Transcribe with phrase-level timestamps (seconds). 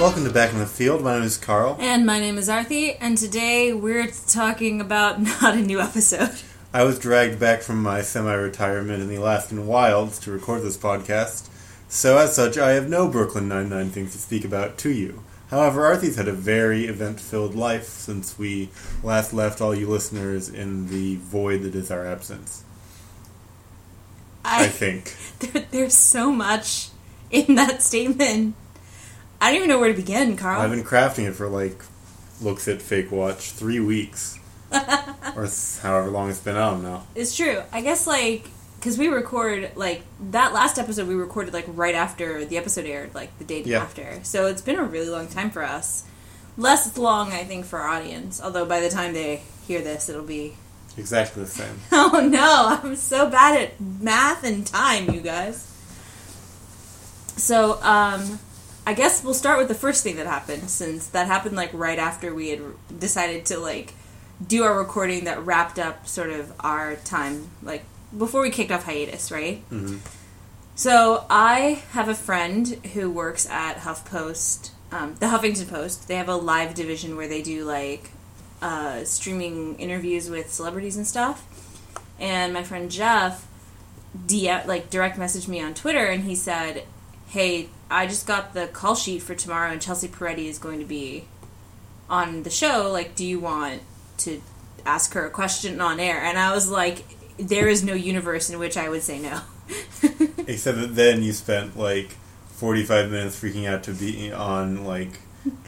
[0.00, 1.02] Welcome to Back in the Field.
[1.02, 1.76] My name is Carl.
[1.78, 6.36] And my name is Arthi, and today we're talking about not a new episode.
[6.72, 10.78] I was dragged back from my semi retirement in the Alaskan wilds to record this
[10.78, 11.50] podcast,
[11.90, 15.22] so as such, I have no Brooklyn Nine-Nine things to speak about to you.
[15.50, 18.70] However, Arthi's had a very event filled life since we
[19.02, 22.64] last left all you listeners in the void that is our absence.
[24.46, 25.14] I, I think.
[25.40, 26.88] there, there's so much
[27.30, 28.54] in that statement.
[29.40, 30.60] I don't even know where to begin, Carl.
[30.60, 31.80] I've been crafting it for like,
[32.40, 34.38] looks at Fake Watch, three weeks.
[34.72, 35.48] or
[35.82, 37.04] however long it's been on now.
[37.14, 37.62] It's true.
[37.72, 38.46] I guess like
[38.78, 43.14] because we record like that last episode we recorded like right after the episode aired,
[43.14, 43.82] like the day Yeah.
[43.82, 44.20] after.
[44.22, 46.04] So it's been a really long time for us.
[46.56, 48.40] Less long, I think, for our audience.
[48.42, 50.54] Although by the time they hear this, it'll be.
[50.96, 51.80] Exactly the same.
[51.92, 52.78] Oh no!
[52.82, 55.66] I'm so bad at math and time, you guys.
[57.36, 58.38] So, um,
[58.90, 61.96] I guess we'll start with the first thing that happened, since that happened like right
[61.96, 62.60] after we had
[62.98, 63.92] decided to like
[64.44, 67.84] do our recording that wrapped up sort of our time, like
[68.18, 69.58] before we kicked off hiatus, right?
[69.68, 69.98] hmm
[70.74, 76.08] So I have a friend who works at HuffPost, um, the Huffington Post.
[76.08, 78.10] They have a live division where they do like
[78.60, 81.46] uh, streaming interviews with celebrities and stuff.
[82.18, 83.46] And my friend Jeff,
[84.26, 86.82] DM, like direct messaged me on Twitter, and he said,
[87.28, 90.84] "Hey, I just got the call sheet for tomorrow, and Chelsea Peretti is going to
[90.84, 91.24] be
[92.08, 92.90] on the show.
[92.92, 93.82] Like, do you want
[94.18, 94.40] to
[94.86, 97.04] ask her a question on air?" And I was like,
[97.36, 99.40] "There is no universe in which I would say no."
[100.46, 102.10] Except that then you spent like
[102.52, 105.20] 45 minutes freaking out to be on like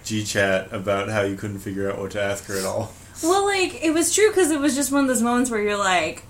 [0.05, 2.93] G-Chat about how you couldn't figure out what to ask her at all.
[3.23, 5.77] Well, like it was true because it was just one of those moments where you're
[5.77, 6.25] like,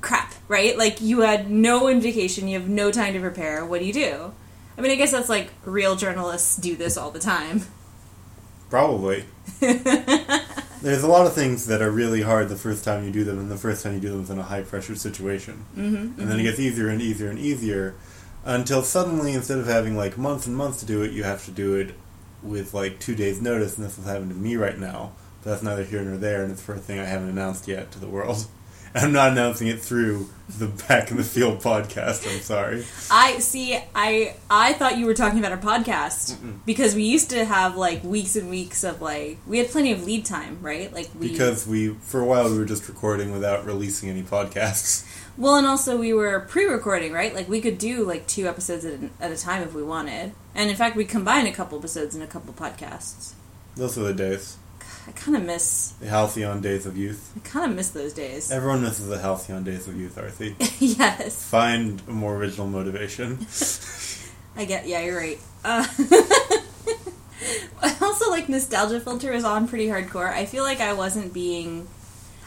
[0.00, 0.78] "Crap!" Right?
[0.78, 3.64] Like you had no indication, you have no time to prepare.
[3.66, 4.32] What do you do?
[4.76, 7.62] I mean, I guess that's like real journalists do this all the time.
[8.70, 9.24] Probably.
[9.60, 13.38] There's a lot of things that are really hard the first time you do them,
[13.38, 15.64] and the first time you do them is in a high pressure situation.
[15.76, 17.94] mm-hmm, And then it gets easier and easier and easier
[18.44, 21.50] until suddenly, instead of having like months and months to do it, you have to
[21.50, 21.94] do it
[22.42, 25.12] with like two days' notice, and this is happening to me right now.
[25.42, 27.90] But that's neither here nor there, and it's the first thing I haven't announced yet
[27.92, 28.44] to the world.
[28.94, 32.30] I'm not announcing it through the Back in the Field podcast.
[32.32, 32.84] I'm sorry.
[33.10, 33.76] I see.
[33.94, 36.58] I I thought you were talking about our podcast Mm-mm.
[36.64, 40.04] because we used to have like weeks and weeks of like we had plenty of
[40.04, 40.92] lead time, right?
[40.92, 45.04] Like we Because we, for a while, we were just recording without releasing any podcasts.
[45.36, 47.34] Well, and also we were pre-recording, right?
[47.34, 50.32] Like we could do like two episodes at a, at a time if we wanted.
[50.54, 53.32] And in fact, we combined a couple episodes in a couple podcasts.
[53.74, 54.56] Those are the days.
[55.06, 55.90] I kind of miss.
[56.00, 57.32] The halcyon days of youth.
[57.36, 58.50] I kind of miss those days.
[58.52, 60.54] Everyone misses the halcyon days of youth, Arthi.
[60.80, 63.38] yes, Find a more original motivation.
[64.56, 64.86] I get.
[64.86, 65.38] Yeah, you're right.
[65.64, 65.86] Uh,
[67.82, 70.32] I also like nostalgia filter is on pretty hardcore.
[70.32, 71.88] I feel like I wasn't being.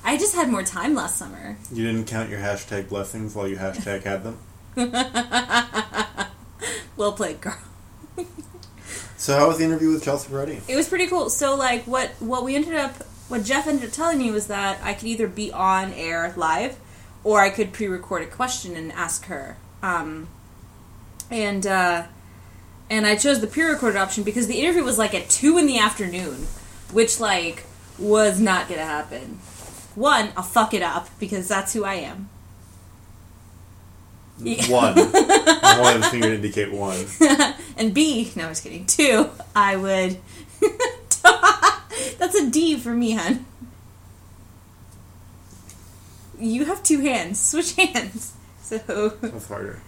[0.04, 1.58] I just had more time last summer.
[1.72, 4.40] You didn't count your hashtag blessings while you hashtag had them.
[6.96, 7.58] well played, Carl.
[9.18, 10.62] So how was the interview with Chelsea Peretti?
[10.68, 11.30] It was pretty cool.
[11.30, 14.80] So like what what we ended up what Jeff ended up telling me was that
[14.84, 16.78] I could either be on air live
[17.24, 19.58] or I could pre-record a question and ask her.
[19.84, 20.30] Um,
[21.30, 22.04] and uh,
[22.90, 25.80] and I chose the pre-recorded option because the interview was like at two in the
[25.80, 26.48] afternoon,
[26.92, 27.64] which like
[27.98, 29.40] was not gonna happen.
[29.96, 32.30] One, I'll fuck it up because that's who I am.
[34.40, 34.70] Yeah.
[34.72, 34.94] One.
[34.98, 37.06] I wanted the finger to indicate one.
[37.78, 38.86] and B, no, I was kidding.
[38.86, 40.18] Two, I would.
[42.20, 43.46] That's a D for me, hun.
[46.40, 47.40] You have two hands.
[47.40, 48.34] Switch hands.
[48.62, 49.80] So That's harder.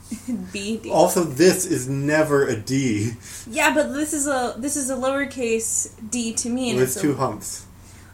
[0.54, 0.90] B D.
[0.90, 3.12] Also, this is never a D
[3.50, 6.98] Yeah, but this is a this is a lowercase D to me, and with it's
[6.98, 7.66] a- two humps.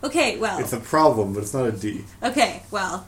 [0.04, 0.38] okay.
[0.38, 2.04] Well, It's a problem, but it's not a D.
[2.24, 2.64] okay.
[2.72, 3.06] Well,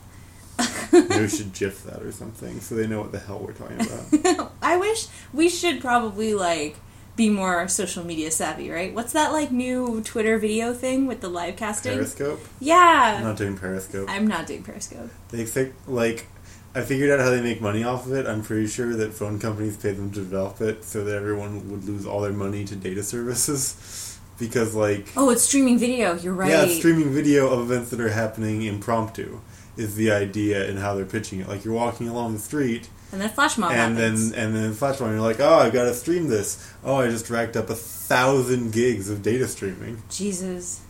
[0.91, 3.79] Maybe we should GIF that or something so they know what the hell we're talking
[3.81, 4.51] about.
[4.61, 6.77] I wish we should probably like
[7.15, 8.93] be more social media savvy, right?
[8.93, 11.93] What's that like new Twitter video thing with the live casting?
[11.93, 12.39] Periscope?
[12.59, 14.07] Yeah, I'm not doing Periscope.
[14.09, 15.09] I'm not doing Periscope.
[15.29, 16.27] They think, like,
[16.75, 18.27] I figured out how they make money off of it.
[18.27, 21.85] I'm pretty sure that phone companies pay them to develop it so that everyone would
[21.85, 24.03] lose all their money to data services.
[24.39, 26.13] Because, like, Oh, it's streaming video.
[26.13, 26.51] You're right.
[26.51, 29.39] yeah, streaming video of events that are happening impromptu
[29.77, 31.47] is the idea and how they're pitching it.
[31.47, 34.31] Like, you're walking along the street, and then flash mob and happens.
[34.31, 36.73] then and then flash mob, you're like, oh, I've got to stream this.
[36.83, 40.01] Oh, I just racked up a thousand gigs of data streaming.
[40.09, 40.81] Jesus.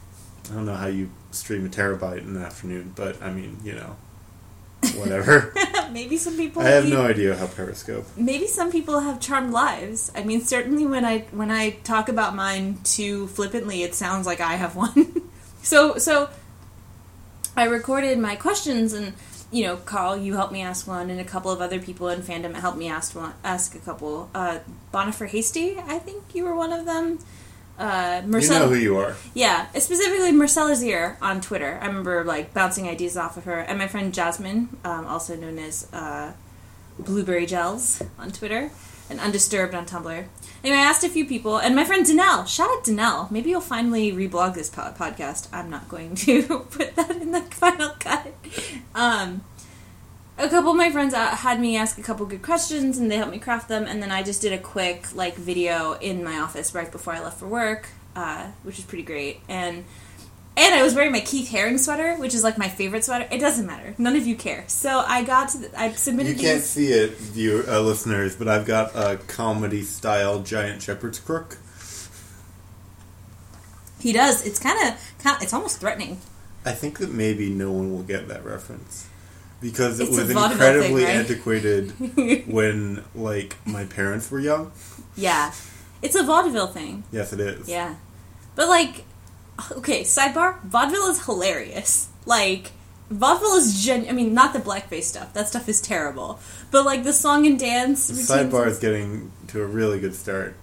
[0.49, 3.73] I don't know how you stream a terabyte in an afternoon, but I mean, you
[3.73, 3.95] know,
[4.95, 5.53] whatever.
[5.91, 6.61] maybe some people.
[6.61, 8.05] I have no idea how Periscope.
[8.15, 10.11] maybe some people have charmed lives.
[10.15, 14.41] I mean, certainly when I when I talk about mine too flippantly, it sounds like
[14.41, 15.29] I have one.
[15.61, 16.29] so so
[17.57, 19.13] I recorded my questions and
[19.49, 22.19] you know, Carl, you helped me ask one, and a couple of other people in
[22.21, 24.29] fandom helped me ask one, ask a couple.
[24.35, 24.59] Uh,
[24.93, 27.19] Bonifer Hasty, I think you were one of them.
[27.79, 29.15] Uh, You Marcel, know who you are.
[29.33, 31.79] yeah, specifically Marcella Zier on Twitter.
[31.81, 35.57] I remember like bouncing ideas off of her, and my friend Jasmine, um, also known
[35.59, 36.33] as uh,
[36.99, 38.69] Blueberry Gels on Twitter,
[39.09, 40.25] and Undisturbed on Tumblr.
[40.63, 42.47] Anyway, I asked a few people, and my friend Danelle.
[42.47, 43.29] Shout out Danelle.
[43.31, 45.47] Maybe you'll finally reblog this po- podcast.
[45.53, 48.33] I'm not going to put that in the final cut.
[48.95, 49.43] Um,
[50.37, 53.17] a couple of my friends uh, had me ask a couple good questions and they
[53.17, 56.37] helped me craft them and then i just did a quick like video in my
[56.37, 59.83] office right before i left for work uh, which is pretty great and
[60.57, 63.37] and i was wearing my keith haring sweater which is like my favorite sweater it
[63.39, 66.59] doesn't matter none of you care so i got to the, i submitted You can't
[66.59, 71.57] these see it, viewer, uh, listeners, but I've got a comedy style giant shepherd's crook.
[73.99, 75.03] he does it's kind of.
[75.41, 76.19] It's almost threatening
[76.65, 79.07] I think that maybe no one will get that reference
[79.61, 81.15] because it It's was incredibly thing, right?
[81.15, 81.91] antiquated
[82.47, 84.71] when like my parents were young.
[85.15, 85.51] yeah
[86.01, 87.67] it's a vaudeville thing Yes, it is.
[87.67, 87.95] Yeah.
[88.55, 89.03] But like
[89.73, 92.09] okay, sidebar, vaudeville is hilarious.
[92.25, 92.71] Like
[93.09, 95.33] vaudeville is gen I mean not the blackface stuff.
[95.33, 96.39] That stuff is terrible.
[96.71, 100.55] But like the song and dance routines- sidebar is getting to a really good start.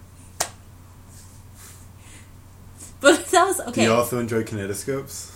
[3.01, 3.83] But that was Do okay.
[3.83, 5.31] you also enjoy kinetoscopes?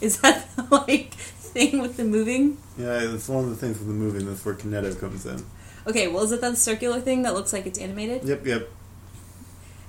[0.00, 2.58] Is that the like thing with the moving?
[2.78, 4.26] Yeah, it's one of the things with the moving.
[4.26, 5.44] That's where kineto comes in.
[5.86, 8.24] Okay, well is it that circular thing that looks like it's animated?
[8.24, 8.68] Yep, yep.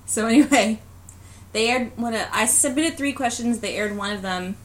[0.05, 0.79] So anyway,
[1.51, 2.13] they aired one.
[2.13, 3.59] Of, I submitted three questions.
[3.59, 4.57] They aired one of them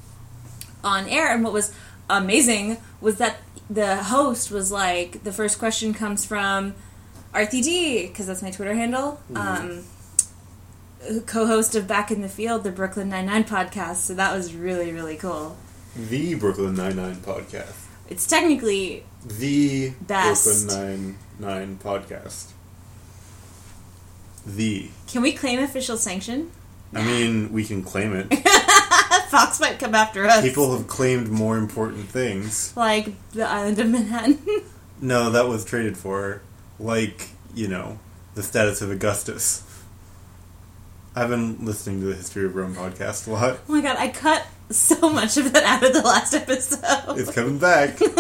[0.83, 1.75] on air, and what was
[2.11, 3.39] amazing was that
[3.71, 6.75] the host was like, the first question comes from
[7.33, 9.21] RTD because that's my Twitter handle.
[9.35, 9.85] Um,
[11.27, 13.97] co-host of Back in the Field, the Brooklyn Nine Nine podcast.
[13.97, 15.57] So that was really really cool.
[15.97, 17.75] The Brooklyn Nine Nine podcast.
[18.09, 20.67] It's technically The Best.
[20.67, 22.51] Brooklyn Nine Nine podcast.
[24.47, 24.91] The.
[25.07, 26.53] can we claim official sanction?
[26.97, 28.33] I mean, we can claim it.
[29.29, 30.43] Fox might come after us.
[30.43, 32.77] People have claimed more important things.
[32.77, 34.39] like the island of Manhattan.
[35.01, 36.41] No, that was traded for,
[36.79, 37.99] like, you know,
[38.37, 39.63] the status of Augustus.
[41.17, 43.59] I've been listening to the History of Rome podcast a lot.
[43.69, 47.19] Oh my god, I cut so much of that out of the last episode.
[47.19, 47.99] It's coming back.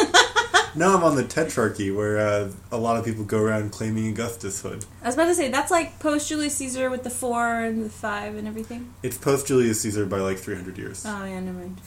[0.76, 4.84] now I'm on the Tetrarchy, where uh, a lot of people go around claiming Augustushood.
[5.02, 7.90] I was about to say that's like post Julius Caesar with the four and the
[7.90, 8.94] five and everything.
[9.02, 11.04] It's post Julius Caesar by like 300 years.
[11.06, 11.80] Oh yeah, never mind.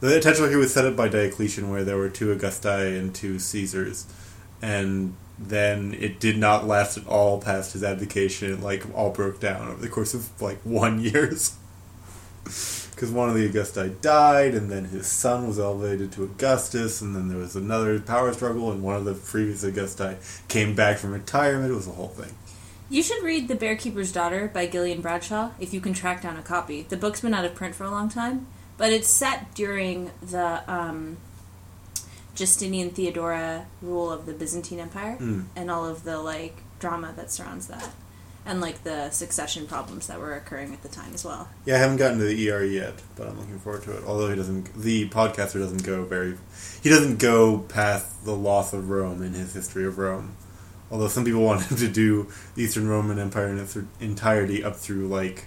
[0.00, 4.06] The Tetrarchy was set up by Diocletian, where there were two Augusti and two Caesars,
[4.60, 8.52] and then it did not last at all past his abdication.
[8.52, 11.56] It, like all broke down over the course of like one years,
[12.92, 17.16] because one of the Augusti died, and then his son was elevated to Augustus, and
[17.16, 20.16] then there was another power struggle, and one of the previous Augusti
[20.48, 21.72] came back from retirement.
[21.72, 22.34] It was a whole thing.
[22.90, 26.42] You should read The Bearkeeper's Daughter by Gillian Bradshaw if you can track down a
[26.42, 26.82] copy.
[26.82, 28.46] The book's been out of print for a long time,
[28.76, 31.16] but it's set during the um,
[32.34, 35.46] Justinian Theodora rule of the Byzantine Empire Mm.
[35.56, 37.88] and all of the like drama that surrounds that.
[38.44, 41.48] And like the succession problems that were occurring at the time as well.
[41.64, 44.02] Yeah, I haven't gotten to the ER yet, but I'm looking forward to it.
[44.04, 46.36] Although he doesn't, the podcaster doesn't go very,
[46.82, 50.34] he doesn't go past the loss of Rome in his history of Rome.
[50.90, 54.74] Although some people want him to do the Eastern Roman Empire in its entirety up
[54.76, 55.46] through like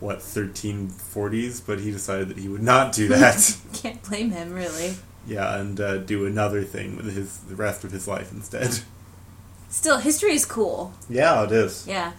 [0.00, 3.56] what 1340s, but he decided that he would not do that.
[3.72, 4.96] Can't blame him, really.
[5.26, 8.80] yeah, and uh, do another thing with his the rest of his life instead.
[9.70, 10.92] Still, history is cool.
[11.08, 11.86] yeah, it is.
[11.86, 12.12] Yeah.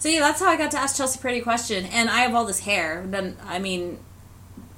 [0.00, 2.34] So yeah, that's how I got to ask Chelsea Peretti a question, and I have
[2.34, 3.04] all this hair.
[3.06, 3.98] Then I mean,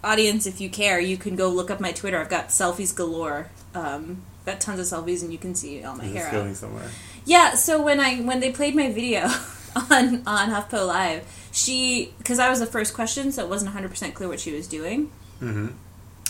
[0.03, 2.21] audience, if you care, you can go look up my Twitter.
[2.21, 3.49] I've got selfies galore.
[3.75, 6.91] Um, got tons of selfies, and you can see all my Is hair going somewhere?
[7.25, 9.23] Yeah, so when I when they played my video
[9.91, 13.91] on on HuffPo Live, she because I was the first question, so it wasn't 100
[13.91, 15.13] percent clear what she was doing.
[15.41, 15.69] Mm-hmm.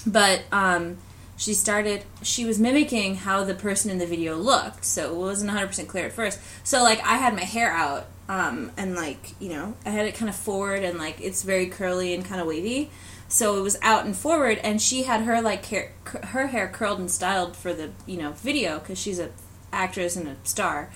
[0.07, 0.99] But um,
[1.39, 2.05] she started.
[2.23, 5.89] She was mimicking how the person in the video looked, so it wasn't 100 percent
[5.89, 6.39] clear at first.
[6.63, 10.15] So like I had my hair out, um, and like you know I had it
[10.15, 12.91] kind of forward and like it's very curly and kind of wavy.
[13.29, 16.99] So it was out and forward, and she had her like hair, her hair curled
[16.99, 19.31] and styled for the you know video because she's a
[19.71, 20.91] actress and a star,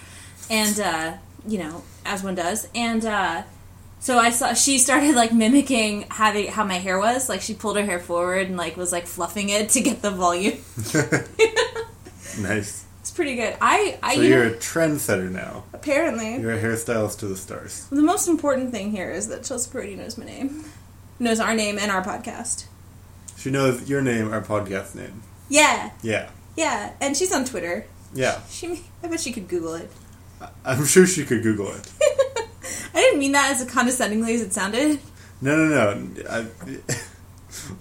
[0.49, 1.15] and uh,
[1.47, 3.05] you know as one does, and.
[3.05, 3.43] Uh,
[3.99, 7.31] so I saw she started like mimicking they, how my hair was.
[7.31, 10.11] Like she pulled her hair forward and like was like fluffing it to get the
[10.11, 10.59] volume.
[12.39, 12.86] Nice.
[13.17, 13.57] Pretty good.
[13.61, 15.65] I, I So you you're know, a trendsetter now.
[15.73, 17.87] apparently You're a hairstylist to the stars.
[17.91, 20.65] the most important thing here is that Chelsea Peretti knows my name,
[21.19, 22.67] knows our name and our podcast.
[23.39, 25.23] She knows your name, our podcast name.
[25.49, 26.29] Yeah, Yeah.
[26.57, 27.87] yeah, and she's on Twitter.
[28.15, 28.41] Yeah.
[28.51, 29.91] She, I bet she could Google it.
[30.65, 31.91] I'm sure she could Google it.
[32.95, 35.01] I didn't mean that as condescendingly as it sounded.
[35.41, 36.23] No, no, no.
[36.29, 36.47] I,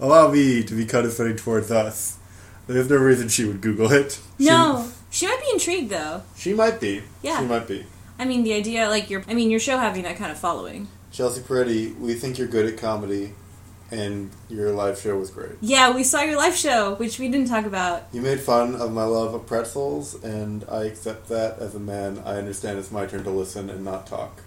[0.00, 2.18] allow me to be condescending towards us.
[2.66, 4.18] There's no reason she would Google it.
[4.38, 6.22] She- No, she might be intrigued though.
[6.36, 7.02] She might be.
[7.22, 7.40] Yeah.
[7.40, 7.86] She might be.
[8.18, 10.88] I mean, the idea, like your, I mean, your show having that kind of following.
[11.12, 13.32] Chelsea Peretti, we think you're good at comedy,
[13.90, 15.52] and your live show was great.
[15.60, 18.04] Yeah, we saw your live show, which we didn't talk about.
[18.12, 22.22] You made fun of my love of pretzels, and I accept that as a man.
[22.24, 24.42] I understand it's my turn to listen and not talk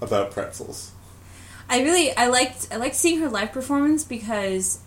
[0.00, 0.92] about pretzels.
[1.68, 4.80] I really, I liked, I liked seeing her live performance because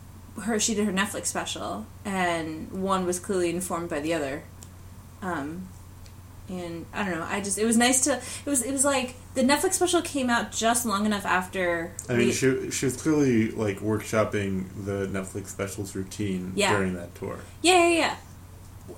[0.43, 4.43] her, she did her Netflix special, and one was clearly informed by the other.
[5.24, 5.68] Um,
[6.50, 9.15] and I don't know, I just, it was nice to, it was, it was like
[9.34, 11.94] the Netflix special came out just long enough after.
[12.10, 16.75] I mean, we- she she was clearly like workshopping the Netflix specials routine Yeah.
[16.75, 17.39] during that tour.
[17.62, 18.15] Yeah, yeah, yeah.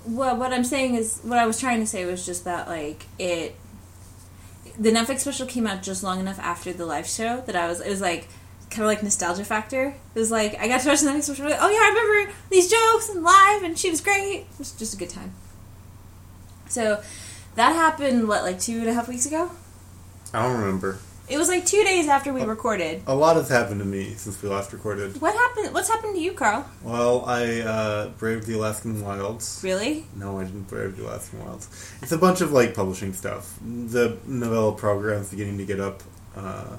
[0.08, 3.06] Well, what I'm saying is, what I was trying to say was just that, like,
[3.20, 3.56] it.
[4.80, 7.80] The Netflix special came out just long enough after the live show that I was.
[7.82, 8.28] It was like
[8.72, 9.96] kind of like nostalgia factor.
[10.16, 11.46] It was like I got to watch the Netflix special.
[11.46, 14.48] Like, oh yeah, I remember these jokes and live, and she was great.
[14.52, 15.34] It was just a good time.
[16.76, 17.02] So
[17.56, 18.28] that happened.
[18.28, 19.50] What like two and a half weeks ago?
[20.34, 21.00] I don't remember.
[21.30, 23.02] It was like two days after we recorded.
[23.08, 25.22] A lot has happened to me since we last recorded.
[25.22, 25.74] What happened?
[25.74, 26.70] What's happened to you, Carl?
[26.84, 29.62] Well, I uh, braved the Alaskan wilds.
[29.64, 30.06] Really?
[30.18, 31.70] No, I didn't brave the Alaskan wilds.
[32.02, 33.58] It's a bunch of like publishing stuff.
[33.64, 36.04] The novella program's beginning to get up
[36.36, 36.76] uh,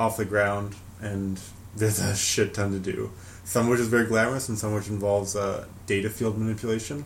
[0.00, 1.40] off the ground, and
[1.76, 3.12] there's a shit ton to do.
[3.44, 7.04] Some which is very glamorous, and some which involves uh, data field manipulation,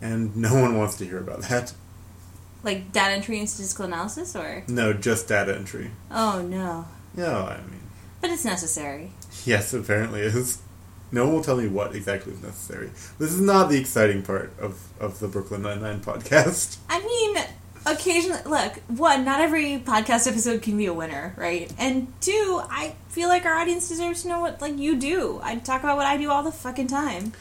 [0.00, 1.72] and no one wants to hear about that.
[2.62, 5.90] Like data entry and statistical analysis, or No, just data entry.
[6.10, 6.86] oh no?
[7.16, 7.80] No, I mean,
[8.20, 9.12] But it's necessary.
[9.44, 10.60] yes, apparently it is.
[11.12, 12.90] No one will tell me what exactly is necessary.
[13.18, 16.76] This is not the exciting part of, of the Brooklyn Nine Nine podcast.
[16.88, 17.44] I mean,
[17.84, 21.72] occasionally, look, one, not every podcast episode can be a winner, right?
[21.78, 25.40] And two, I feel like our audience deserves to know what, like, you do.
[25.42, 27.32] I talk about what I do all the fucking time.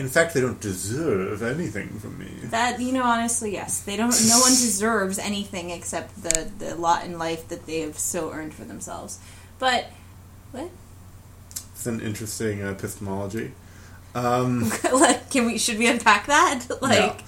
[0.00, 2.30] In fact, they don't deserve anything from me.
[2.44, 3.80] That, you know, honestly, yes.
[3.80, 7.98] They don't, no one deserves anything except the, the lot in life that they have
[7.98, 9.18] so earned for themselves.
[9.58, 9.90] But,
[10.52, 10.70] what?
[11.52, 13.52] It's an interesting uh, epistemology.
[14.14, 16.64] Um, like, can we, should we unpack that?
[16.80, 17.22] like,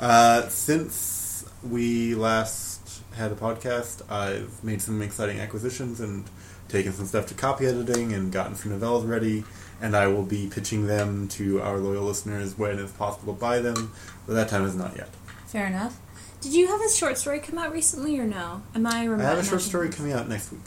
[0.00, 6.24] uh, since we last had a podcast, I've made some exciting acquisitions and
[6.68, 9.44] taken some stuff to copy editing and gotten some novellas ready.
[9.80, 13.58] And I will be pitching them to our loyal listeners when it's possible to buy
[13.60, 13.92] them,
[14.26, 15.08] but that time is not yet.
[15.46, 15.98] fair enough.
[16.40, 18.62] Did you have a short story come out recently or no?
[18.74, 19.20] Am I remembering?
[19.26, 20.60] I have a short story coming out next week.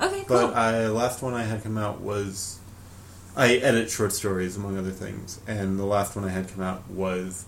[0.00, 0.48] Okay, cool.
[0.48, 2.58] But I last one I had come out was
[3.36, 6.88] I edit short stories among other things, and the last one I had come out
[6.90, 7.44] was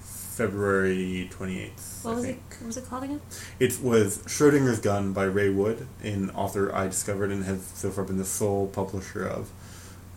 [0.00, 2.00] February twenty eighth.
[2.02, 2.26] what I was it?
[2.28, 2.42] think.
[2.60, 3.20] What was it called again?
[3.58, 8.04] It was Schrodinger's Gun by Ray Wood, an author I discovered and have so far
[8.04, 9.50] been the sole publisher of.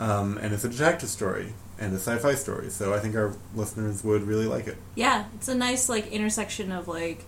[0.02, 4.04] Um, and it's a detective story and a sci-fi story, so I think our listeners
[4.04, 4.78] would really like it.
[4.96, 7.24] Yeah, it's a nice like intersection of like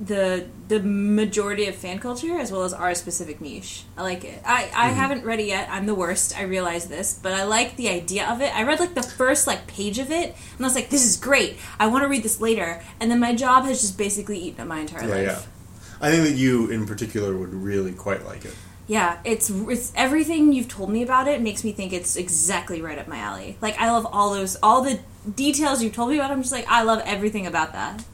[0.00, 3.84] the the majority of fan culture as well as our specific niche.
[3.96, 4.40] I like it.
[4.44, 4.94] I I Mhm.
[4.94, 5.68] haven't read it yet.
[5.70, 6.36] I'm the worst.
[6.36, 8.54] I realize this, but I like the idea of it.
[8.56, 11.16] I read like the first like page of it, and I was like, "This is
[11.16, 11.56] great.
[11.78, 14.66] I want to read this later." And then my job has just basically eaten up
[14.68, 15.26] my entire Yeah, life.
[16.00, 16.06] yeah.
[16.08, 18.54] I think that you, in particular, would really quite like it.
[18.86, 22.98] Yeah, it's it's everything you've told me about it makes me think it's exactly right
[22.98, 23.56] up my alley.
[23.60, 25.00] Like I love all those all the
[25.34, 26.30] details you've told me about.
[26.30, 28.04] I'm just like I love everything about that.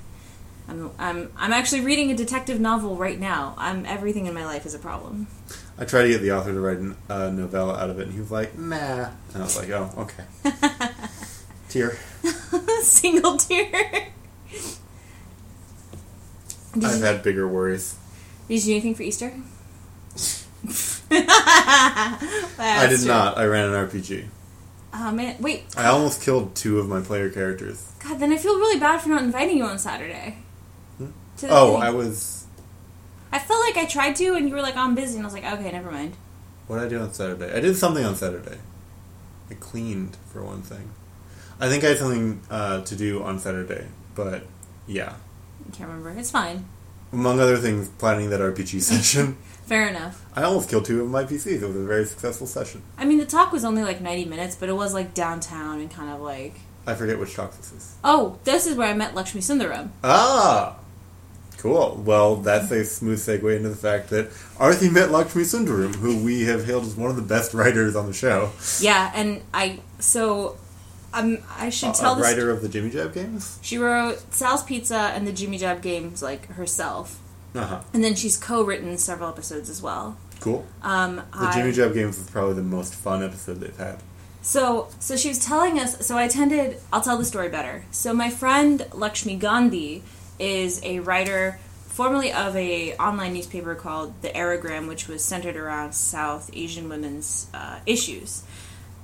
[0.69, 3.55] I'm I'm I'm actually reading a detective novel right now.
[3.59, 5.27] I'm everything in my life is a problem.
[5.77, 8.13] I tried to get the author to write a uh, novella out of it, and
[8.13, 10.25] he was like, "Nah," and I was like, "Oh, okay."
[11.71, 11.97] Tear.
[12.83, 14.09] Single tear.
[16.75, 17.97] Did I've you, had bigger worries.
[18.49, 19.33] did you do anything for Easter?
[21.11, 23.39] I did not.
[23.39, 24.27] I ran an RPG.
[24.93, 25.65] Oh man, wait.
[25.77, 27.93] I almost killed two of my player characters.
[28.03, 30.39] God, then I feel really bad for not inviting you on Saturday.
[30.99, 31.07] Hmm?
[31.49, 31.83] Oh, thing.
[31.83, 32.47] I was.
[33.33, 35.35] I felt like I tried to, and you were like, "I'm busy," and I was
[35.35, 36.15] like, "Okay, never mind."
[36.67, 37.53] What did I do on Saturday?
[37.53, 38.59] I did something on Saturday.
[39.51, 40.91] I cleaned for one thing.
[41.59, 44.45] I think I had something uh, to do on Saturday, but
[44.87, 45.15] yeah.
[45.67, 46.19] I can't remember.
[46.19, 46.65] It's fine.
[47.13, 49.37] Among other things, planning that RPG session.
[49.71, 50.27] Fair enough.
[50.35, 51.63] I almost killed two of my PCs.
[51.63, 52.83] It was a very successful session.
[52.99, 55.89] I mean, the talk was only like 90 minutes, but it was like downtown and
[55.89, 56.57] kind of like
[56.89, 57.95] I forget which talk this is.
[58.03, 59.91] Oh, this is where I met Lakshmi Sundaram.
[60.03, 60.77] Ah!
[61.59, 62.03] Cool.
[62.05, 66.43] Well, that's a smooth segue into the fact that Arthi met Lakshmi Sundaram, who we
[66.47, 68.51] have hailed as one of the best writers on the show.
[68.81, 70.57] Yeah, and I so
[71.15, 73.61] um I should A- tell the writer of the Jimmy Jab games?
[73.63, 77.21] She wrote Sal's Pizza and the Jimmy Jab games like herself,
[77.55, 77.81] Uh huh.
[77.93, 80.17] and then she's co-written several episodes as well.
[80.41, 80.65] Cool.
[80.83, 83.99] Um, The I, Jimmy Jab games was probably the most fun episode they've had.
[84.43, 86.07] So, so she was telling us.
[86.07, 86.79] So I attended.
[86.93, 87.85] I'll tell the story better.
[87.91, 90.03] So my friend Lakshmi Gandhi
[90.39, 95.93] is a writer, formerly of a online newspaper called the Aerogram, which was centered around
[95.93, 98.43] South Asian women's uh, issues.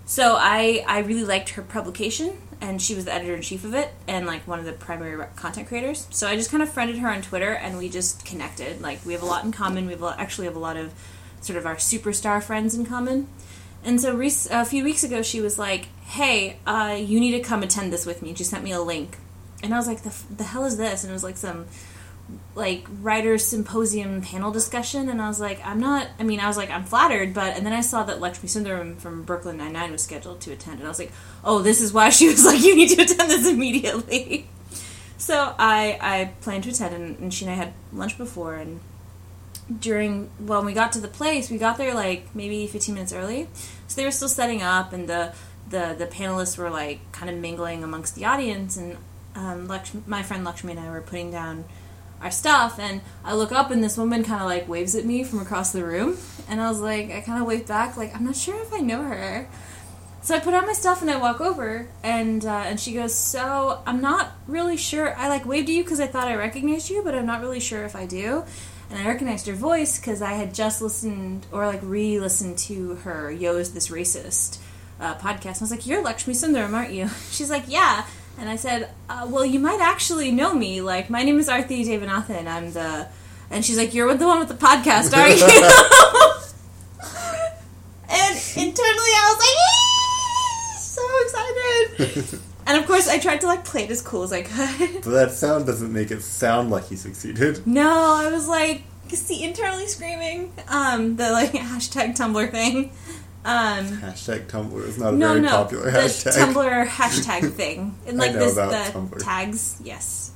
[0.06, 3.74] So I I really liked her publication, and she was the editor in chief of
[3.74, 6.06] it, and like one of the primary content creators.
[6.10, 8.80] So I just kind of friended her on Twitter, and we just connected.
[8.80, 9.86] Like we have a lot in common.
[9.86, 10.92] We have lot, actually have a lot of
[11.40, 13.28] sort of our superstar friends in common.
[13.84, 17.40] And so rec- a few weeks ago, she was like, "Hey, uh, you need to
[17.40, 19.16] come attend this with me." And She sent me a link,
[19.62, 21.66] and I was like, "The, f- the hell is this?" And it was like some
[22.54, 26.56] like writers symposium panel discussion, and I was like, "I'm not." I mean, I was
[26.56, 29.92] like, "I'm flattered," but and then I saw that Lakshmi Sundaram from Brooklyn Nine Nine
[29.92, 31.12] was scheduled to attend, and I was like,
[31.44, 34.48] "Oh, this is why she was like, you need to attend this immediately."
[35.18, 38.80] So I I planned to attend, and, and she and I had lunch before, and
[39.80, 43.48] during when we got to the place, we got there like maybe 15 minutes early.
[43.88, 45.32] So they were still setting up, and the
[45.70, 48.98] the the panelists were like kind of mingling amongst the audience, and
[49.34, 51.64] um, Lakshmi, my friend Lakshmi and I were putting down
[52.20, 55.24] our stuff, and I look up, and this woman kind of like waves at me
[55.24, 56.16] from across the room,
[56.48, 58.78] and I was like, I kind of waved back, like I'm not sure if I
[58.78, 59.48] know her.
[60.26, 63.14] So I put on my stuff and I walk over, and uh, and she goes,
[63.14, 65.14] "So I'm not really sure.
[65.14, 67.60] I like waved at you because I thought I recognized you, but I'm not really
[67.60, 68.42] sure if I do."
[68.90, 73.30] And I recognized her voice because I had just listened or like re-listened to her
[73.30, 74.58] "Yo, is this racist?"
[74.98, 75.46] Uh, podcast.
[75.46, 78.04] And I was like, "You're Lakshmi Sundaram, aren't you?" She's like, "Yeah."
[78.38, 80.80] And I said, uh, "Well, you might actually know me.
[80.80, 82.46] Like, my name is Arthi Devanathan.
[82.46, 83.08] I'm the."
[83.50, 85.46] And she's like, "You're the one with the podcast, aren't you?"
[88.10, 89.56] and internally, I was like,
[90.96, 92.40] so excited.
[92.66, 95.02] and of course, I tried to like play it as cool as I could.
[95.02, 97.66] But that sound doesn't make it sound like he succeeded.
[97.66, 100.52] no, I was like, see, internally screaming.
[100.68, 102.92] Um, the like hashtag Tumblr thing.
[103.46, 106.32] Um, Hashtag Tumblr is not a no, very no, popular the hashtag.
[106.32, 107.96] Tumblr hashtag thing.
[108.04, 109.22] And like this, the Tumblr.
[109.22, 109.80] tags.
[109.84, 110.32] Yes.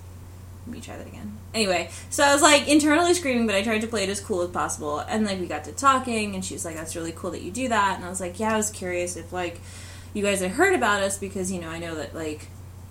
[0.66, 1.36] Let me try that again.
[1.52, 4.42] Anyway, so I was like internally screaming, but I tried to play it as cool
[4.42, 5.00] as possible.
[5.00, 7.50] And like we got to talking, and she was like, "That's really cool that you
[7.50, 9.60] do that." And I was like, "Yeah, I was curious if like
[10.14, 12.46] you guys had heard about us because you know I know that like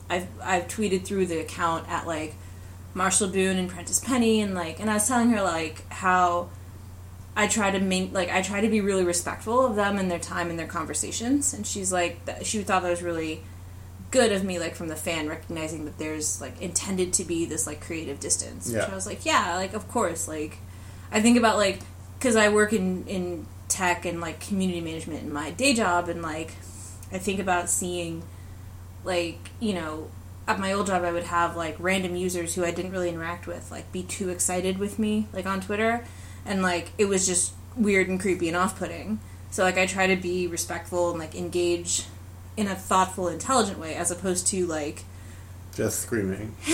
[0.10, 2.36] I've I've tweeted through the account at like
[2.93, 6.49] Marshall Boone and Prentice Penny, and like, and I was telling her like how
[7.39, 10.19] I try to make like I try to be really respectful of them and their
[10.19, 11.54] time and their conversations.
[11.54, 13.43] And she's like, that, she thought that was really
[14.12, 17.65] good of me, like from the fan, recognizing that there's like intended to be this
[17.65, 18.67] like creative distance.
[18.67, 18.91] Which Yeah.
[18.91, 20.58] I was like, yeah, like of course, like
[21.13, 21.80] I think about like
[22.17, 26.21] because I work in in tech and like community management in my day job, and
[26.21, 26.52] like
[27.10, 28.21] I think about seeing
[29.06, 30.12] like you know
[30.45, 33.47] at my old job I would have like random users who I didn't really interact
[33.47, 36.04] with like be too excited with me like on Twitter
[36.45, 39.19] and like it was just weird and creepy and off-putting
[39.52, 42.04] so like I try to be respectful and like engage
[42.58, 45.04] in a thoughtful intelligent way as opposed to like
[45.75, 46.56] Just screaming.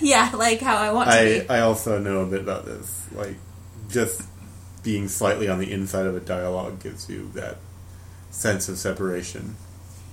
[0.00, 3.06] yeah like how I want to I, be I also know a bit about this.
[3.12, 3.36] Like,
[3.88, 4.22] just
[4.82, 7.56] being slightly on the inside of a dialogue gives you that
[8.30, 9.56] sense of separation.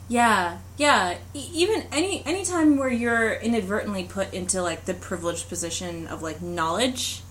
[0.07, 1.17] Yeah, yeah.
[1.33, 6.21] E- even any any time where you're inadvertently put into like the privileged position of
[6.21, 7.21] like knowledge,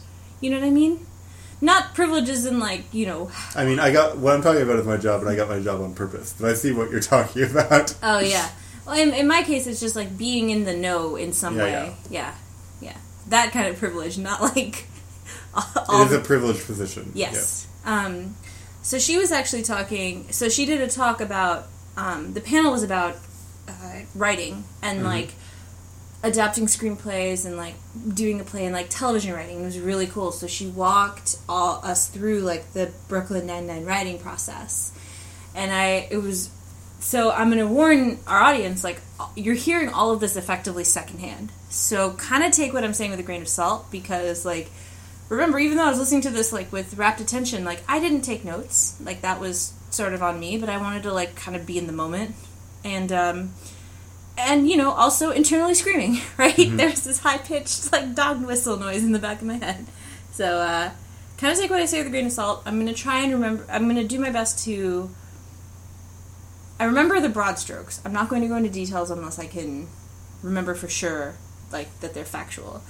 [0.40, 1.06] you know what I mean?
[1.62, 3.30] Not privileges in like you know.
[3.54, 5.60] I mean, I got what I'm talking about is my job, and I got my
[5.60, 6.34] job on purpose.
[6.38, 7.96] But I see what you're talking about.
[8.02, 8.50] Oh yeah.
[8.84, 11.62] Well, in, in my case, it's just like being in the know in some Yeah,
[11.62, 11.70] way.
[11.72, 11.94] Yeah.
[12.10, 12.34] yeah,
[12.90, 12.96] yeah,
[13.28, 14.86] That kind of privilege, not like.
[15.54, 17.12] all It is a privileged position.
[17.14, 17.68] Yes.
[17.84, 18.34] Um,
[18.82, 20.32] so she was actually talking.
[20.32, 21.68] So she did a talk about.
[21.96, 23.16] Um, the panel was about
[23.68, 25.04] uh, writing and Mhm.
[25.04, 25.34] like
[26.22, 27.74] adapting screenplays and like
[28.14, 29.60] doing a play and like television writing.
[29.60, 30.32] It was really cool.
[30.32, 34.92] So she walked all us through like the Brooklyn Nine Nine writing process,
[35.54, 36.50] and I it was.
[37.00, 39.00] So I'm going to warn our audience like
[39.34, 41.50] you're hearing all of this effectively secondhand.
[41.68, 44.70] So kind of take what I'm saying with a grain of salt because like
[45.28, 48.20] remember even though i was listening to this like with rapt attention like i didn't
[48.20, 51.56] take notes like that was sort of on me but i wanted to like kind
[51.56, 52.34] of be in the moment
[52.84, 53.50] and um
[54.38, 56.56] and you know also internally screaming right?
[56.56, 59.86] There's this high-pitched like dog whistle noise in the back of my head.
[60.32, 60.90] So uh
[61.38, 62.62] kind of take what i say with a grain of salt.
[62.66, 65.10] I'm gonna try and remember i'm gonna do my best to
[66.82, 68.00] I remember the broad strokes.
[68.04, 69.86] I'm not going to go into details unless I can
[70.42, 71.36] remember for sure,
[71.70, 72.82] like that they're factual.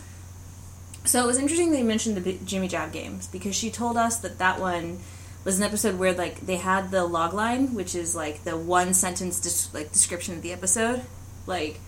[1.05, 4.16] So it was interesting that you mentioned the Jimmy Jab games because she told us
[4.20, 5.00] that that one
[5.44, 8.94] was an episode where like they had the log line, which is like the one
[8.94, 11.02] sentence dis- like description of the episode,
[11.46, 11.78] like.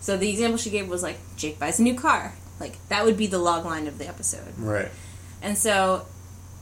[0.00, 2.34] So the example she gave was like Jake buys a new car.
[2.60, 4.56] Like that would be the log line of the episode.
[4.58, 4.88] Right.
[5.42, 6.06] And so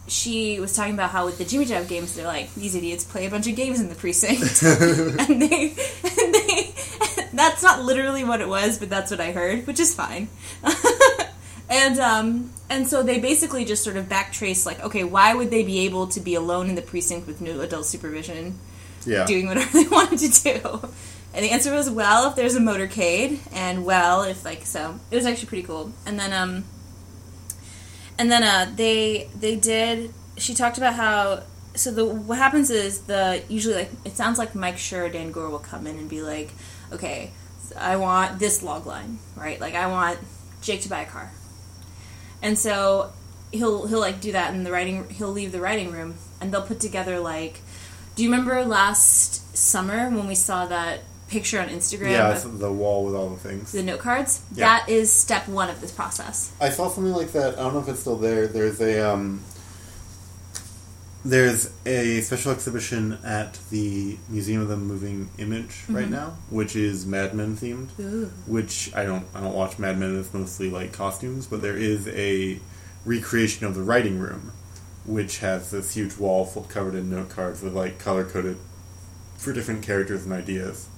[0.06, 3.26] she was talking about how with the Jimmy Jab games, they're like these idiots play
[3.26, 6.74] a bunch of games in the precinct, and they, and they,
[7.32, 10.28] that's not literally what it was, but that's what I heard, which is fine.
[11.68, 15.62] and um, and so they basically just sort of backtrace, like, okay, why would they
[15.62, 18.58] be able to be alone in the precinct with no adult supervision,
[19.06, 19.26] Yeah.
[19.26, 20.88] doing whatever they wanted to do?
[21.34, 25.16] And the answer was, well, if there's a motorcade, and well, if like so, it
[25.16, 25.92] was actually pretty cool.
[26.06, 26.64] And then um,
[28.18, 30.14] and then uh, they they did.
[30.36, 31.42] She talked about how
[31.74, 35.32] so the what happens is the usually like it sounds like Mike Schur or Dan
[35.32, 36.52] Goor will come in and be like,
[36.92, 37.32] okay,
[37.76, 39.60] I want this log line, right?
[39.60, 40.20] Like I want
[40.62, 41.32] Jake to buy a car,
[42.42, 43.12] and so
[43.50, 45.08] he'll he'll like do that in the writing.
[45.10, 47.60] He'll leave the writing room and they'll put together like.
[48.14, 51.00] Do you remember last summer when we saw that
[51.34, 53.72] picture on Instagram Yeah, it's the wall with all the things.
[53.72, 54.40] the note cards?
[54.54, 54.66] Yeah.
[54.66, 56.52] That is step one of this process.
[56.60, 57.54] I saw something like that.
[57.58, 58.46] I don't know if it's still there.
[58.46, 59.42] There's a um,
[61.24, 67.04] there's a special exhibition at the Museum of the Moving Image right now, which is
[67.04, 67.88] Mad Men themed.
[67.98, 68.26] Ooh.
[68.46, 70.16] Which I don't I don't watch Mad Men.
[70.18, 72.60] It's mostly like costumes, but there is a
[73.04, 74.52] recreation of the writing room,
[75.04, 78.58] which has this huge wall full covered in note cards with like color coded
[79.36, 80.88] for different characters and ideas.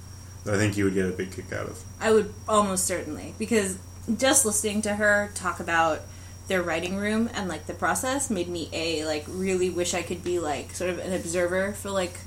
[0.49, 1.83] I think you would get a big kick out of.
[2.01, 3.79] I would almost certainly because
[4.17, 6.03] just listening to her talk about
[6.49, 10.23] their writing room and like the process made me a like really wish I could
[10.23, 12.19] be like sort of an observer for like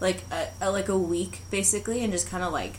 [0.00, 2.74] like a, a like a week basically and just kind of like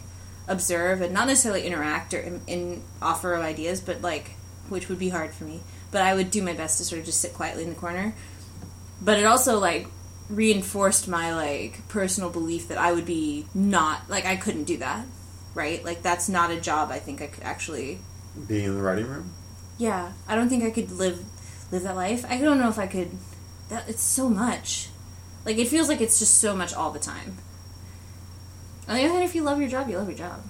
[0.48, 4.32] observe and not necessarily interact or in, in offer of ideas but like
[4.70, 5.60] which would be hard for me
[5.92, 8.16] but I would do my best to sort of just sit quietly in the corner
[9.02, 9.88] but it also like
[10.30, 15.06] reinforced my like personal belief that I would be not like I couldn't do that
[15.56, 15.84] right?
[15.84, 18.00] Like that's not a job I think I could actually
[18.48, 19.32] Being in the writing room.
[19.78, 21.24] yeah I don't think I could live
[21.72, 22.26] live that life.
[22.30, 23.12] I don't know if I could
[23.70, 24.90] that it's so much.
[25.46, 27.38] Like it feels like it's just so much all the time.
[28.88, 30.44] On the other hand if you love your job you love your job.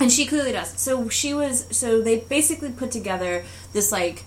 [0.00, 0.78] And she clearly does.
[0.80, 4.24] So she was so they basically put together this like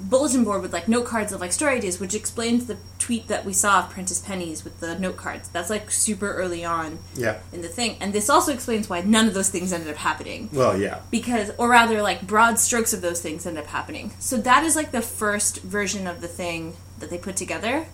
[0.00, 3.44] bulletin board with like note cards of like story ideas which explains the tweet that
[3.44, 5.48] we saw of Prentice Penny's with the note cards.
[5.48, 7.38] That's like super early on Yeah.
[7.52, 7.96] in the thing.
[8.00, 10.48] And this also explains why none of those things ended up happening.
[10.52, 11.00] Well, yeah.
[11.10, 14.12] because or rather like broad strokes of those things end up happening.
[14.18, 17.86] So that is like the first version of the thing that they put together.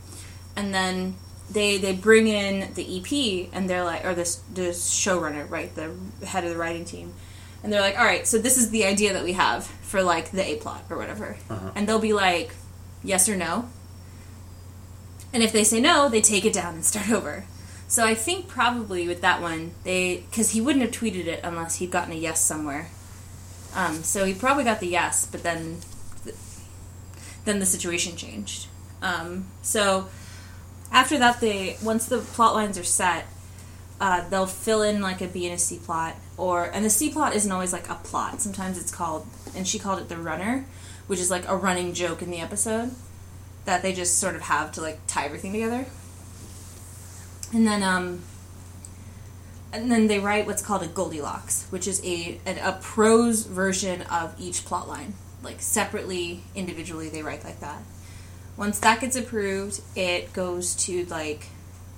[0.55, 1.17] And then
[1.51, 5.93] they they bring in the ep and they're like or this the showrunner right the
[6.27, 7.15] head of the writing team
[7.63, 10.31] and they're like all right so this is the idea that we have for like
[10.31, 11.37] the a plot or whatever.
[11.49, 11.71] Uh-huh.
[11.75, 12.55] and they'll be like
[13.03, 13.69] yes or no.
[15.33, 17.45] And if they say no they take it down and start over.
[17.89, 21.77] So i think probably with that one they because he wouldn't have tweeted it unless
[21.77, 22.89] he'd gotten a yes somewhere.
[23.77, 25.77] Um, so he probably got the yes, but then,
[27.45, 28.69] then the situation changed.
[29.03, 30.09] Um, so
[30.91, 33.27] after that, they once the plot lines are set,
[34.01, 37.11] uh, they'll fill in like a B and a C plot, or and the C
[37.11, 38.41] plot isn't always like a plot.
[38.41, 40.67] Sometimes it's called, and she called it the runner,
[41.07, 42.91] which is like a running joke in the episode
[43.65, 45.87] that they just sort of have to like tie everything together.
[47.53, 48.23] And then um,
[49.73, 54.03] and then they write what's called a Goldilocks, which is a an, a prose version
[54.03, 55.15] of each plot line.
[55.43, 57.83] Like separately, individually, they write like that.
[58.57, 61.47] Once that gets approved, it goes to like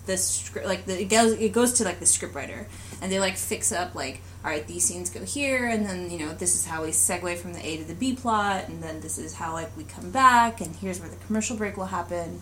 [0.07, 2.67] the script, like the, it goes it goes to like the scriptwriter,
[3.01, 6.19] and they like fix up like all right, these scenes go here, and then you
[6.19, 9.03] know this is how we segue from the A to the B plot, and then
[9.03, 12.41] this is how like we come back, and here's where the commercial break will happen,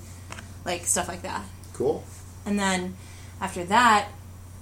[0.64, 1.44] like stuff like that.
[1.72, 2.04] Cool.
[2.44, 2.94] And then
[3.40, 4.06] after that,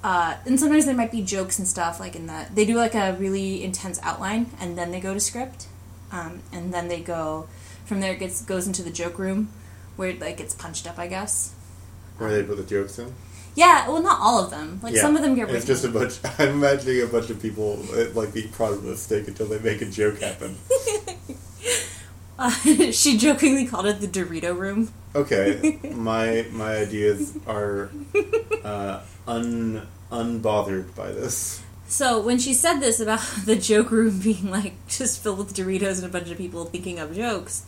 [0.03, 2.95] uh, and sometimes there might be jokes and stuff like in the they do like
[2.95, 5.67] a really intense outline and then they go to script,
[6.13, 7.47] um, and then they go
[7.85, 8.15] from there.
[8.15, 9.51] It gets goes into the joke room
[9.97, 11.53] where it like gets punched up, I guess.
[12.17, 13.13] Where they put the jokes in.
[13.55, 14.81] Yeah, well, not all of them.
[14.83, 15.03] Like Yeah.
[15.03, 16.19] some of them get It's just a bunch.
[16.39, 19.59] I'm imagining a bunch of people uh, like being proud of a mistake until they
[19.61, 20.57] make a joke happen.
[22.37, 22.51] Uh,
[22.91, 24.93] she jokingly called it the Dorito room.
[25.15, 27.91] Okay, my my ideas are
[28.65, 31.63] uh, un unbothered by this.
[31.87, 35.99] So when she said this about the joke room being like just filled with Doritos
[35.99, 37.67] and a bunch of people thinking of jokes,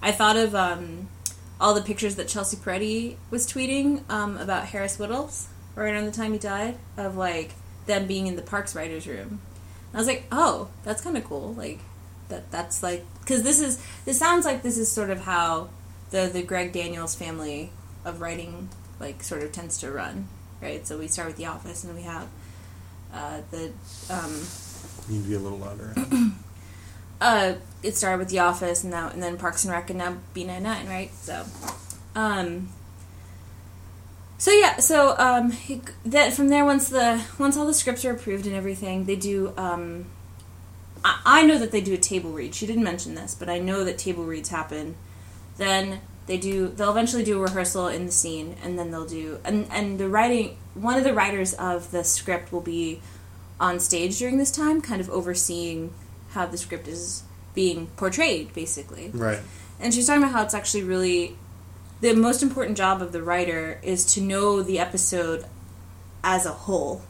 [0.00, 1.08] I thought of um,
[1.60, 6.12] all the pictures that Chelsea Peretti was tweeting um, about Harris Wittels, right around the
[6.12, 7.54] time he died, of like
[7.86, 9.40] them being in the Parks writers room.
[9.88, 11.54] And I was like, oh, that's kind of cool.
[11.54, 11.80] Like
[12.28, 15.68] that that's like because this is this sounds like this is sort of how
[16.10, 17.70] the the Greg Daniels family
[18.04, 18.68] of writing
[19.00, 20.28] like sort of tends to run,
[20.60, 20.86] right?
[20.86, 22.28] So we start with The Office, and we have
[23.12, 23.72] uh, the
[24.10, 24.42] um,
[25.08, 25.94] You need to be a little louder.
[27.20, 30.18] uh, it started with The Office, and now and then Parks and Rec, and now
[30.34, 31.10] B99, right?
[31.14, 31.44] So,
[32.14, 32.68] um,
[34.38, 35.52] so yeah, so um,
[36.04, 39.52] that from there, once the once all the scripts are approved and everything, they do.
[39.56, 40.06] Um,
[41.04, 42.54] I, I know that they do a table read.
[42.54, 44.96] She didn't mention this, but I know that table reads happen.
[45.56, 46.68] Then they do.
[46.68, 49.40] They'll eventually do a rehearsal in the scene, and then they'll do.
[49.44, 50.56] And and the writing.
[50.74, 53.00] One of the writers of the script will be
[53.58, 55.92] on stage during this time, kind of overseeing
[56.30, 57.22] how the script is
[57.54, 59.10] being portrayed, basically.
[59.14, 59.40] right.
[59.80, 61.36] And she's talking about how it's actually really
[62.00, 65.44] the most important job of the writer is to know the episode
[66.24, 67.02] as a whole.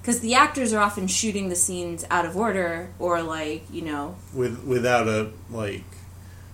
[0.00, 4.16] Because the actors are often shooting the scenes out of order, or like you know,
[4.34, 5.84] With without a like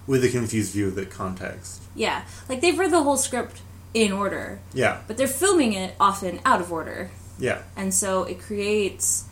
[0.06, 1.82] with a confused view of the context.
[1.94, 3.60] yeah, like they've read the whole script
[3.94, 5.00] in order, Yeah.
[5.06, 7.62] but they're filming it often out of order, Yeah.
[7.76, 9.24] and so it creates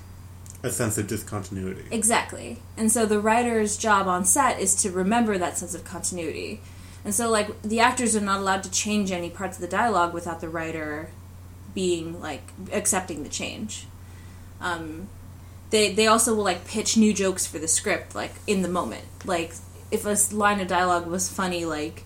[0.62, 1.84] A sense of discontinuity.
[1.90, 2.58] Exactly.
[2.76, 6.60] And so the writer's job on set is to remember that sense of continuity.
[7.04, 10.12] And so like the actors are not allowed to change any parts of the dialogue
[10.12, 11.10] without the writer
[11.74, 12.42] being like
[12.72, 13.86] accepting the change.
[14.60, 15.08] Um,
[15.70, 19.04] they they also will like pitch new jokes for the script like in the moment.
[19.24, 19.54] Like
[19.90, 22.04] if a line of dialogue was funny like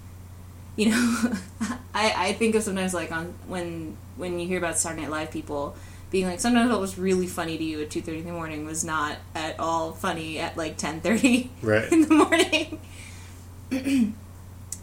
[0.77, 1.19] you know
[1.95, 5.31] I, I think of sometimes like on when when you hear about Saturday Night Live
[5.31, 5.77] people
[6.11, 8.65] being like sometimes what was really funny to you at two thirty in the morning
[8.65, 11.91] was not at all funny at like ten thirty Right.
[11.93, 12.81] in the morning.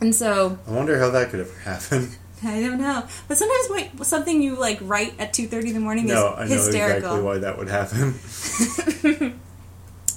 [0.01, 2.11] and so I wonder how that could ever happen.
[2.43, 5.79] I don't know, but sometimes wait, something you like write at two thirty in the
[5.79, 6.97] morning No, I is know hysterical.
[6.97, 9.39] exactly why that would happen.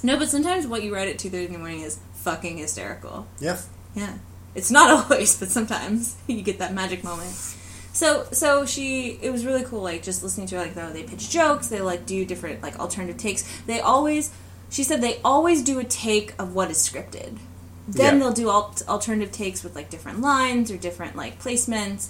[0.03, 3.27] No, but sometimes what you write at two thirty in the morning is fucking hysterical.
[3.39, 3.69] yes.
[3.93, 4.17] Yeah.
[4.55, 7.29] It's not always, but sometimes you get that magic moment.
[7.93, 11.03] So so she it was really cool like just listening to her like though they
[11.03, 13.43] pitch jokes, they like do different like alternative takes.
[13.63, 14.31] They always
[14.69, 17.37] she said they always do a take of what is scripted.
[17.87, 18.19] Then Yeah.
[18.19, 22.07] they'll do al- alternative takes with like different lines or different like placements.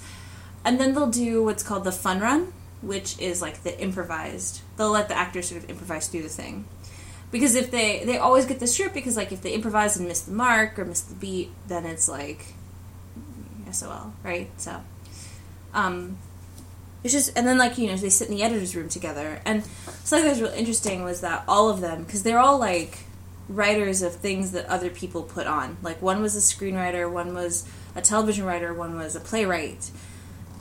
[0.63, 4.61] And then they'll do what's called the fun run, which is like the improvised.
[4.77, 6.65] They'll let the actors sort of improvise through the thing
[7.31, 10.21] because if they they always get the script because like if they improvise and miss
[10.21, 12.53] the mark or miss the beat then it's like
[13.71, 14.81] sol right so
[15.73, 16.17] um
[17.03, 19.41] it's just and then like you know they sit in the editor's room together.
[19.45, 19.63] And
[20.03, 22.99] something that was really interesting was that all of them because they're all like
[23.49, 25.77] writers of things that other people put on.
[25.81, 29.91] Like one was a screenwriter one was a television writer one was a playwright.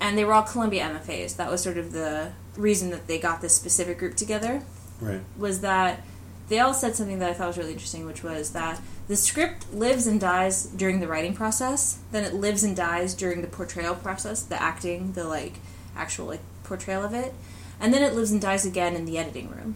[0.00, 3.42] And they were all columbia mfas that was sort of the reason that they got
[3.42, 4.62] this specific group together.
[5.00, 5.22] Right.
[5.38, 6.04] was that
[6.50, 9.74] they all said something that I thought was really interesting, which was that the script
[9.74, 13.96] lives and dies during the writing process, then it lives and dies during the portrayal
[13.96, 15.54] process, the acting, the like
[15.96, 17.34] actual like portrayal of it,
[17.80, 19.74] and then it lives and dies again in the editing room.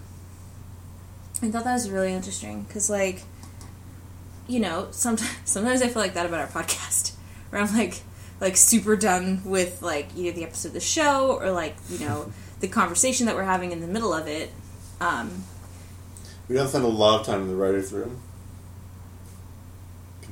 [1.42, 3.22] I thought that was really interesting because like
[4.46, 7.16] you know sometimes sometimes I feel like that about our podcast
[7.50, 8.02] where I'm like
[8.40, 12.32] like super done with like either the episode of the show or like you know
[12.60, 14.52] the conversation that we're having in the middle of it.
[15.00, 15.42] Um,
[16.48, 18.20] We don't spend a lot of time in the writer's room.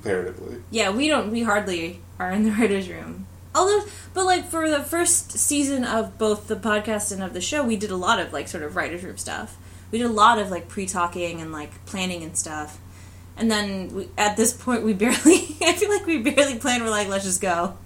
[0.02, 0.56] Comparatively.
[0.70, 1.30] Yeah, we don't.
[1.30, 3.26] We hardly are in the writers' room.
[3.54, 3.84] Although,
[4.14, 7.76] but like for the first season of both the podcast and of the show, we
[7.76, 9.56] did a lot of like sort of writers' room stuff.
[9.92, 12.80] We did a lot of like pre-talking and like planning and stuff.
[13.36, 15.56] And then we, at this point, we barely.
[15.60, 16.82] I feel like we barely planned.
[16.82, 17.76] We're like, let's just go.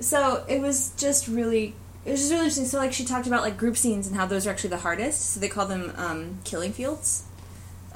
[0.00, 1.74] So it was just really.
[2.04, 2.66] It was just really interesting.
[2.66, 5.32] So like she talked about like group scenes and how those are actually the hardest.
[5.32, 7.24] So they call them um, killing fields,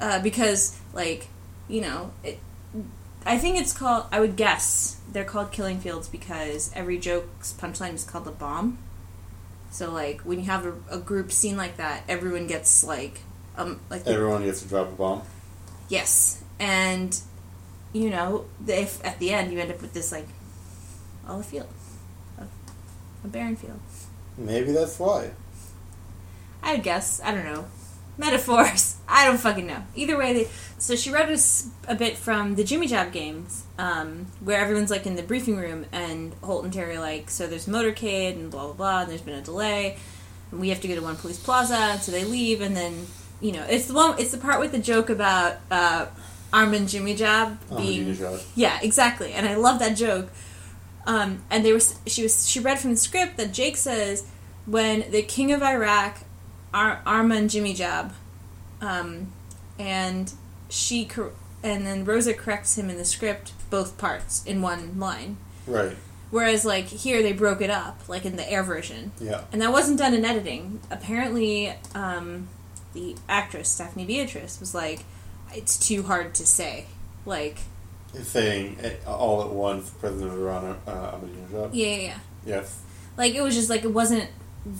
[0.01, 1.27] uh, because like
[1.67, 2.39] you know it,
[3.25, 4.05] I think it's called.
[4.11, 8.77] I would guess they're called killing fields because every joke's punchline is called a bomb.
[9.71, 13.21] So like when you have a, a group scene like that, everyone gets like
[13.57, 15.21] um like the- Everyone gets to drop a bomb.
[15.89, 17.19] yes, and
[17.93, 20.27] you know the- if at the end you end up with this like
[21.27, 21.67] all a field,
[22.39, 22.43] a,
[23.23, 23.79] a barren field.
[24.37, 25.31] Maybe that's why.
[26.63, 27.21] I would guess.
[27.23, 27.65] I don't know.
[28.19, 28.97] Metaphors.
[29.07, 29.81] I don't fucking know.
[29.95, 34.27] Either way, they, so she read us a bit from the Jimmy Jab games, um,
[34.41, 37.65] where everyone's like in the briefing room, and Holt and Terry are like, so there's
[37.65, 39.97] motorcade and blah blah blah, and there's been a delay,
[40.51, 43.07] and we have to go to One Police Plaza, so they leave, and then
[43.41, 46.07] you know it's the one, it's the part with the joke about uh,
[46.51, 48.43] Armin Jimmy Jab being Josh.
[48.55, 49.31] yeah, exactly.
[49.33, 50.29] And I love that joke.
[51.07, 54.27] Um, and they were she was she read from the script that Jake says
[54.65, 56.19] when the king of Iraq,
[56.73, 58.13] Ar- and Jimmy Jab,
[58.81, 59.31] um,
[59.77, 60.31] and
[60.69, 61.31] she cor-
[61.63, 65.37] and then Rosa corrects him in the script both parts in one line.
[65.67, 65.95] Right.
[66.31, 69.41] Whereas like here they broke it up, like in the air version, Yeah.
[69.51, 70.79] and that wasn't done in editing.
[70.91, 72.47] Apparently, um,
[72.93, 74.99] the actress Stephanie Beatriz was like,
[75.53, 76.85] "It's too hard to say."
[77.25, 77.57] Like,
[78.21, 78.77] saying
[79.07, 81.69] all at once, President of Iran, uh, Ahmadinejad.
[81.73, 82.17] yeah, yeah, yeah.
[82.45, 82.79] Yes.
[83.17, 84.29] Like it was just like it wasn't.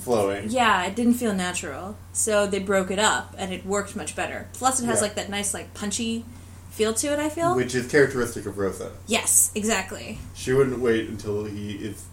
[0.04, 0.50] Flowing.
[0.50, 1.98] Yeah, it didn't feel natural.
[2.13, 4.48] So they broke it up, and it worked much better.
[4.54, 5.02] Plus, it has Yeah.
[5.04, 6.26] like that nice like punchy
[6.70, 7.20] feel to it.
[7.20, 7.56] I feel.
[7.56, 8.92] Which is characteristic of Rosa.
[9.08, 10.20] yes, exactly.
[10.36, 12.04] She wouldn't wait until he is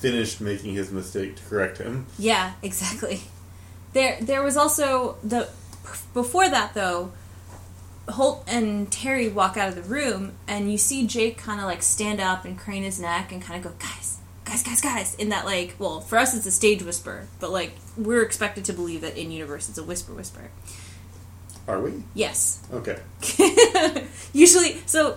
[0.00, 2.06] finished making his mistake to correct him.
[2.18, 3.22] Yeah, exactly.
[3.92, 5.48] There, there was also the
[6.14, 7.12] before that though.
[8.08, 11.84] Holt and Terry walk out of the room, and you see Jake kind of like
[11.84, 14.01] stand up and crane his neck and kind of go, "Guys,
[14.52, 17.72] guys, guys, guys!" In that like, well, for us it's a stage whisper, but like
[17.96, 20.50] we're expected to believe that in universe it's a whisper, whisper.
[21.68, 22.02] Are we?
[22.14, 22.98] Yes, Okay.
[24.32, 25.16] usually, so,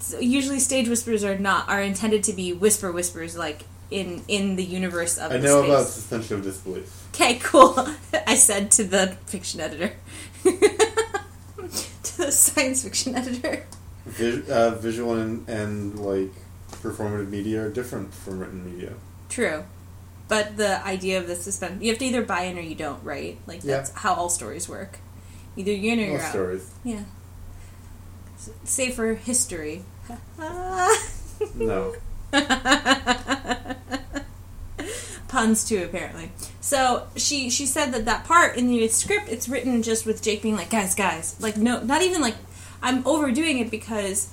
[0.00, 4.56] so usually stage whispers are not are intended to be whisper whispers, like in in
[4.56, 5.70] the universe of I know space.
[5.70, 7.06] about suspension of disbelief.
[7.14, 7.74] Okay, cool.
[8.26, 9.92] I said to the fiction editor.
[10.42, 13.64] to the science fiction editor.
[14.06, 16.32] Vis- uh, visual and, and like
[16.90, 18.92] performative media are different from written media.
[19.28, 19.64] True.
[20.28, 23.02] But the idea of the suspense, you have to either buy in or you don't,
[23.02, 23.38] right?
[23.46, 23.76] Like, Yeah.
[23.78, 24.98] that's how all stories work.
[25.56, 26.30] Either you're in or you're Most out.
[26.32, 26.70] stories.
[26.84, 27.02] Yeah.
[28.64, 29.84] Say for history.
[31.54, 31.94] No.
[35.28, 36.30] Puns too, apparently.
[36.60, 40.40] So she she said that that part in the script it's written just with Jake
[40.42, 42.36] being like, guys, guys, like no, not even like
[42.82, 44.28] I'm overdoing it because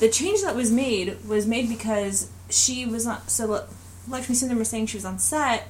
[0.00, 3.26] the change that was made was made because she was on.
[3.28, 3.66] So
[4.08, 5.68] Lakshmi Sundaram was saying she was on set,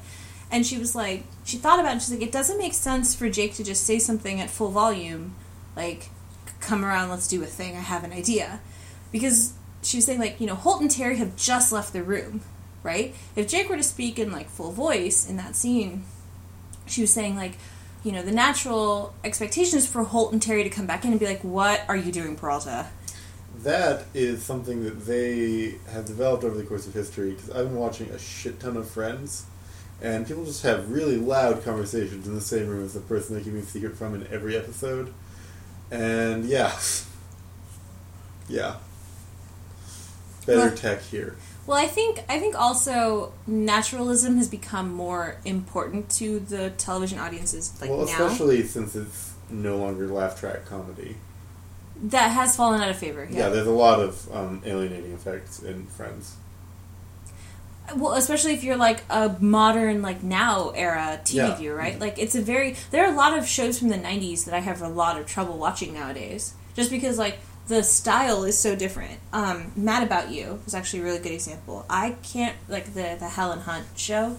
[0.51, 2.03] and she was like, she thought about it.
[2.03, 5.35] She's like, it doesn't make sense for Jake to just say something at full volume,
[5.77, 6.09] like,
[6.61, 7.77] come around, let's do a thing.
[7.77, 8.61] I have an idea,
[9.12, 12.43] because she was saying like, you know, Holt and Terry have just left the room,
[12.83, 13.14] right?
[13.35, 16.05] If Jake were to speak in like full voice in that scene,
[16.87, 17.57] she was saying like,
[18.05, 21.21] you know, the natural expectation is for Holt and Terry to come back in and
[21.21, 22.87] be like, "What are you doing, Peralta?"
[23.62, 27.77] That is something that they have developed over the course of history because I've been
[27.77, 29.44] watching a shit ton of Friends,
[30.01, 33.44] and people just have really loud conversations in the same room as the person they're
[33.44, 35.12] keeping a secret from in every episode.
[35.90, 36.73] And yeah.
[38.49, 38.77] Yeah.
[40.44, 41.37] Better Well- tech here.
[41.66, 47.73] Well, I think I think also naturalism has become more important to the television audiences
[47.81, 48.05] like well, now.
[48.07, 51.16] especially since it's no longer laugh track comedy.
[52.03, 53.27] That has fallen out of favor.
[53.31, 53.49] Yeah, Yeah.
[53.51, 56.37] there's a lot of um, alienating effects in Friends.
[57.97, 61.57] well, especially if you're like a modern like now era TV Yeah.
[61.57, 61.99] viewer, right?
[61.99, 64.61] Like it's a very there are a lot of shows from the 90s that I
[64.61, 69.19] have a lot of trouble watching nowadays just because like the style is so different.
[69.33, 71.85] Um, Mad About You was actually a really good example.
[71.91, 74.39] I can't like the the Helen Hunt show.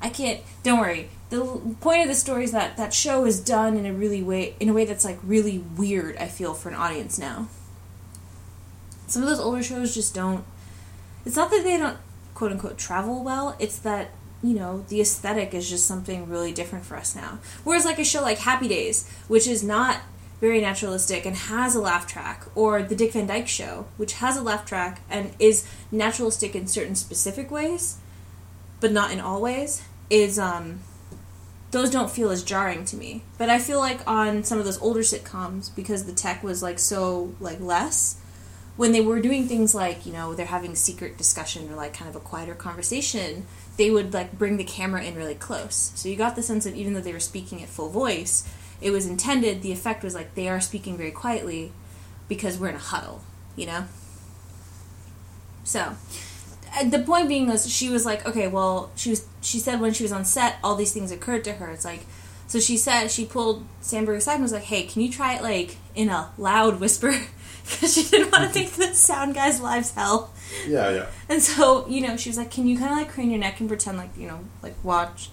[0.00, 0.40] I can't.
[0.62, 1.08] Don't worry.
[1.30, 4.54] The point of the story is that that show is done in a really way
[4.60, 6.16] in a way that's like really weird.
[6.16, 7.48] I feel for an audience now.
[9.06, 10.44] Some of those older shows just don't.
[11.26, 11.98] It's not that they don't
[12.34, 13.56] quote unquote travel well.
[13.58, 14.10] It's that
[14.42, 17.40] you know the aesthetic is just something really different for us now.
[17.64, 20.00] Whereas like a show like Happy Days, which is not
[20.40, 24.36] very naturalistic and has a laugh track, or the Dick Van Dyke Show, which has
[24.36, 27.98] a laugh track and is naturalistic in certain specific ways,
[28.80, 30.80] but not in all ways, is um
[31.70, 33.22] those don't feel as jarring to me.
[33.36, 36.78] But I feel like on some of those older sitcoms, because the tech was like
[36.78, 38.18] so like less,
[38.76, 42.08] when they were doing things like you know they're having secret discussion or like kind
[42.08, 45.92] of a quieter conversation, they would like bring the camera in really close.
[45.94, 48.48] So you got the sense that even though they were speaking at full voice,
[48.80, 49.62] it was intended.
[49.62, 51.72] The effect was like they are speaking very quietly
[52.28, 53.22] because we're in a huddle,
[53.56, 53.84] you know.
[55.64, 55.96] So
[56.84, 60.02] the point being was she was like okay well she was she said when she
[60.02, 61.70] was on set all these things occurred to her.
[61.70, 62.00] It's like
[62.46, 65.42] so she said she pulled Samberg aside and was like hey can you try it
[65.42, 67.14] like in a loud whisper?
[67.68, 70.32] Because she didn't want to make the sound guy's lives hell.
[70.66, 71.06] Yeah, yeah.
[71.28, 73.60] and so you know she was like can you kind of like crane your neck
[73.60, 75.28] and pretend like you know like watch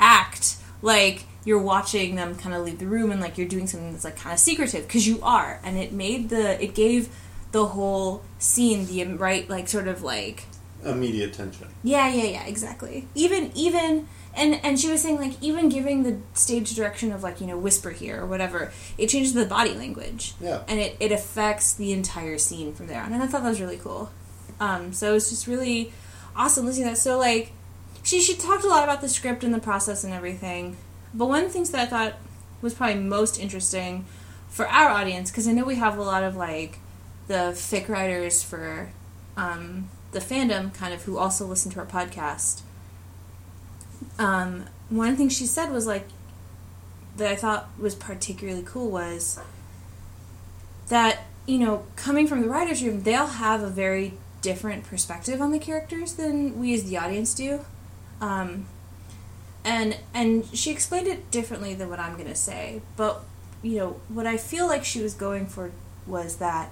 [0.00, 3.92] act like you're watching them kind of leave the room and like you're doing something
[3.92, 5.60] that's like kind of secretive because you are.
[5.64, 7.08] And it made the it gave
[7.52, 10.44] the whole scene the right like sort of like
[10.84, 11.68] Immediate tension.
[11.82, 13.06] yeah, yeah, yeah, exactly.
[13.14, 17.40] Even even and and she was saying like even giving the stage direction of like,
[17.40, 20.34] you know, whisper here or whatever, it changes the body language.
[20.40, 20.62] Yeah.
[20.68, 23.12] And it, it affects the entire scene from there on.
[23.12, 24.10] And I thought that was really cool.
[24.60, 25.92] Um, so it was just really
[26.36, 26.98] awesome listening to that.
[26.98, 27.52] So like
[28.02, 30.76] she she talked a lot about the script and the process and everything.
[31.12, 32.14] But one of the things that I thought
[32.62, 34.04] was probably most interesting
[34.48, 36.78] for our audience, because I know we have a lot of like
[37.26, 38.90] the fic writers for
[39.36, 42.62] um, the fandom, kind of who also listen to our podcast.
[44.18, 46.06] Um, one thing she said was like
[47.16, 49.38] that I thought was particularly cool was
[50.88, 55.52] that you know coming from the writers room, they'll have a very different perspective on
[55.52, 57.64] the characters than we as the audience do.
[58.20, 58.66] Um,
[59.64, 62.82] and and she explained it differently than what I'm gonna say.
[62.96, 63.22] But
[63.62, 65.70] you know what I feel like she was going for
[66.06, 66.70] was that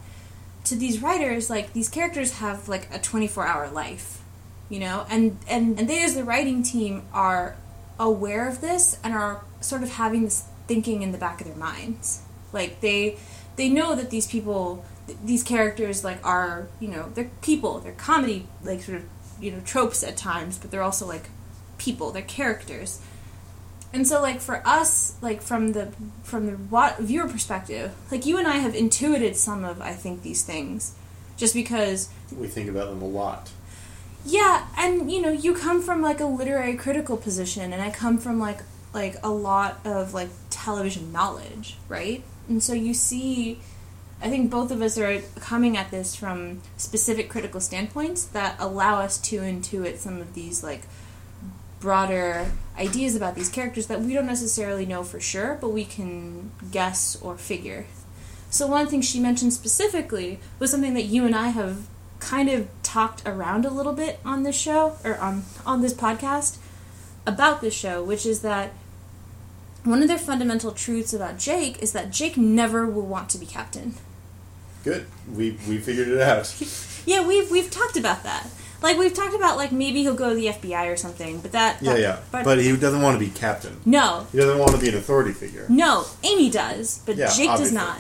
[0.68, 4.22] to these writers, like these characters have like a 24 hour life,
[4.68, 7.56] you know, and and and they as the writing team are
[7.98, 11.56] aware of this and are sort of having this thinking in the back of their
[11.56, 12.22] minds.
[12.52, 13.16] Like they
[13.56, 14.84] they know that these people
[15.24, 19.04] these characters like are you know they're people they're comedy like sort of
[19.40, 21.30] you know tropes at times but they're also like
[21.78, 23.00] people they're characters
[23.93, 28.47] and so like for us like from the from the viewer perspective like you and
[28.47, 30.95] i have intuited some of i think these things
[31.36, 33.51] just because we think about them a lot.
[34.24, 38.18] Yeah and you know you come from like a literary critical position and i come
[38.18, 38.61] from like
[38.93, 42.22] like a lot of like television knowledge right?
[42.49, 43.61] And so you see
[44.20, 49.01] I think both of us are coming at this from specific critical standpoints that allow
[49.01, 50.82] us to intuit some of these like
[51.81, 56.51] broader ideas about these characters that we don't necessarily know for sure, but we can
[56.70, 57.87] guess or figure.
[58.51, 61.87] So one thing she mentioned specifically was something that you and I have
[62.20, 66.57] kind of talked around a little bit on this show or on on this podcast
[67.26, 68.72] about this show, which is that
[69.85, 73.47] one of their fundamental truths about Jake is that Jake never will want to be
[73.47, 73.95] captain.
[74.83, 75.07] Good.
[75.33, 76.55] We we figured it out.
[77.07, 78.49] yeah, we've we've talked about that.
[78.81, 81.83] Like we've talked about, like maybe he'll go to the FBI or something, but that,
[81.83, 82.20] yeah, that, yeah.
[82.31, 83.81] But, but, he doesn't want to be captain.
[83.85, 85.66] No, he doesn't want to be an authority figure.
[85.68, 87.64] No, Amy does, but yeah, Jake obviously.
[87.64, 87.99] does not.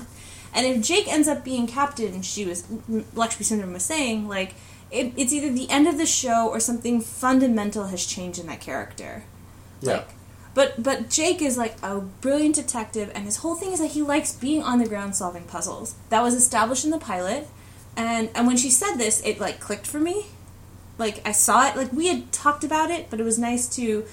[0.54, 4.28] And if Jake ends up being captain, she was mm, mm, Lakshmi Sundaram was saying,
[4.28, 4.54] like
[4.90, 8.60] it, it's either the end of the show or something fundamental has changed in that
[8.60, 9.24] character.
[9.80, 9.92] Yeah.
[9.92, 10.08] Like,
[10.54, 14.02] but but Jake is like a brilliant detective, and his whole thing is that he
[14.02, 15.94] likes being on the ground solving puzzles.
[16.08, 17.48] That was established in the pilot,
[17.96, 20.26] and and when she said this, it like clicked for me.
[20.98, 24.04] Like I saw it, like we had talked about it, but it was nice to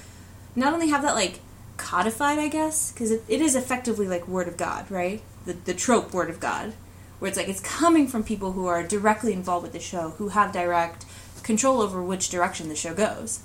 [0.55, 1.39] not only have that like
[1.77, 5.21] codified, I guess, because it, it is effectively like word of God, right?
[5.45, 6.73] The the trope word of God,
[7.19, 10.29] where it's like it's coming from people who are directly involved with the show, who
[10.29, 11.05] have direct
[11.43, 13.39] control over which direction the show goes.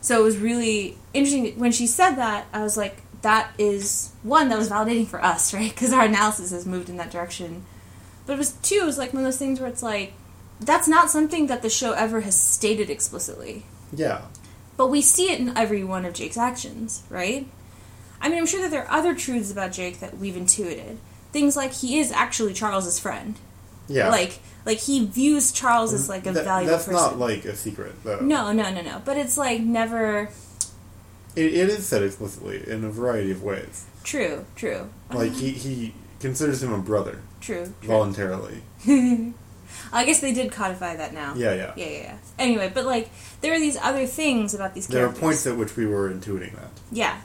[0.00, 2.46] So it was really interesting when she said that.
[2.52, 5.70] I was like, that is one that was validating for us, right?
[5.70, 7.64] Because our analysis has moved in that direction.
[8.26, 8.80] But it was two.
[8.82, 10.12] It was like one of those things where it's like,
[10.60, 13.64] that's not something that the show ever has stated explicitly.
[13.92, 14.22] Yeah.
[14.76, 17.46] But we see it in every one of Jake's actions, right?
[18.20, 20.98] I mean, I'm sure that there are other truths about Jake that we've intuited.
[21.32, 23.36] Things like he is actually Charles's friend.
[23.88, 24.08] Yeah.
[24.10, 27.00] Like like he views Charles as like a that, valuable that's person.
[27.00, 28.20] not like a secret though.
[28.20, 29.00] No, no, no, no.
[29.04, 30.28] But it's like never
[31.36, 33.86] It, it is said explicitly in a variety of ways.
[34.04, 34.90] true, true.
[35.12, 35.38] Like uh-huh.
[35.38, 37.72] he he considers him a brother True.
[37.80, 37.88] true.
[37.88, 38.62] voluntarily.
[39.92, 41.34] I guess they did codify that now.
[41.34, 41.72] Yeah, yeah.
[41.76, 42.16] Yeah, yeah, yeah.
[42.38, 43.10] Anyway, but like
[43.40, 46.54] there are these other things about these There are points at which we were intuiting
[46.56, 46.70] that.
[46.90, 47.20] Yeah.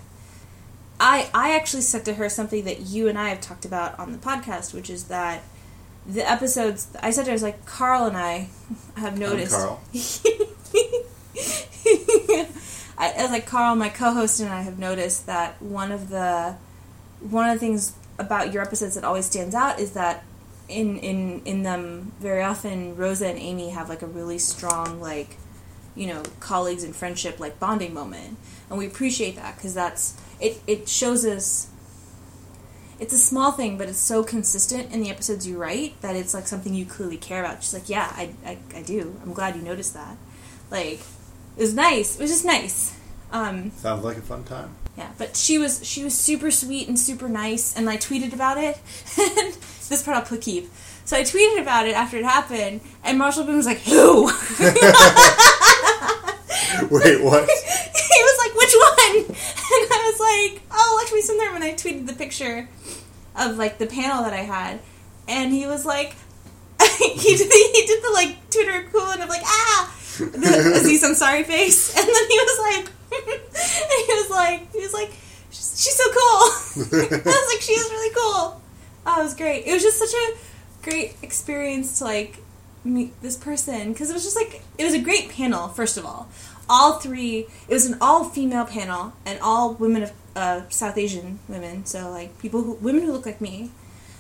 [1.00, 4.12] I I actually said to her something that you and I have talked about on
[4.12, 5.44] the podcast, which is that
[6.06, 8.50] the episodes I said to her I was like Carl and I
[8.96, 9.82] have noticed I'm Carl.
[12.96, 16.56] I, I was like Carl, my co-host, and I have noticed that one of the
[17.20, 20.24] one of the things about your episodes that always stands out is that
[20.70, 25.38] in in in them very often Rosa and Amy have like a really strong like
[25.96, 28.38] you know colleagues and friendship like bonding moment,
[28.70, 30.62] and we appreciate that because that's it.
[30.68, 31.70] It shows us.
[33.00, 36.34] It's a small thing, but it's so consistent in the episodes you write that it's
[36.34, 37.62] like something you clearly care about.
[37.62, 39.20] she's like, yeah, I, I, I do.
[39.24, 40.16] I'm glad you noticed that.
[40.70, 41.00] Like,
[41.58, 42.16] it was nice.
[42.16, 42.98] It was just nice.
[43.32, 44.76] Um, Sounds like a fun time.
[44.98, 48.58] Yeah, but she was she was super sweet and super nice, and I tweeted about
[48.58, 48.80] it.
[49.20, 49.54] and
[49.90, 50.70] this part I'll put keep.
[51.06, 54.26] So I tweeted about it after it happened, and Marshall Boone was like, "Who?"
[56.90, 57.50] Wait, what?
[57.50, 59.38] he was like, "Which one?"
[59.74, 62.70] And I was like, "Oh, Lakshmi Sundaram." When I tweeted the picture
[63.36, 64.80] of like the panel that I had,
[65.28, 66.16] and he was like,
[67.00, 71.46] he did the, he did the like Twitter equivalent of like ah, the Aziz Ansari
[71.46, 72.92] face, and then he was like,
[74.08, 75.12] he was like, he was like,
[75.50, 76.94] she's so cool.
[77.14, 78.62] I was like, she is really cool.
[79.06, 79.66] Oh, it was great.
[79.66, 80.38] It was just such a
[80.84, 82.38] great experience to like
[82.84, 85.68] meet this person because it was just like it was a great panel.
[85.68, 86.30] First of all,
[86.70, 87.48] all three.
[87.68, 91.86] It was an all female panel and all women of uh, South Asian women.
[91.86, 93.72] So like people who women who look like me,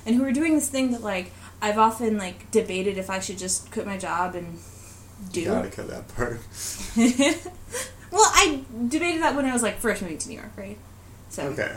[0.05, 1.31] and who were doing this thing that like
[1.61, 4.59] I've often like debated if I should just quit my job and
[5.31, 5.45] do.
[5.45, 6.39] Gotta cut that part.
[8.13, 10.77] well, I debated that when I was like first moving to New York, right?
[11.29, 11.75] So Okay.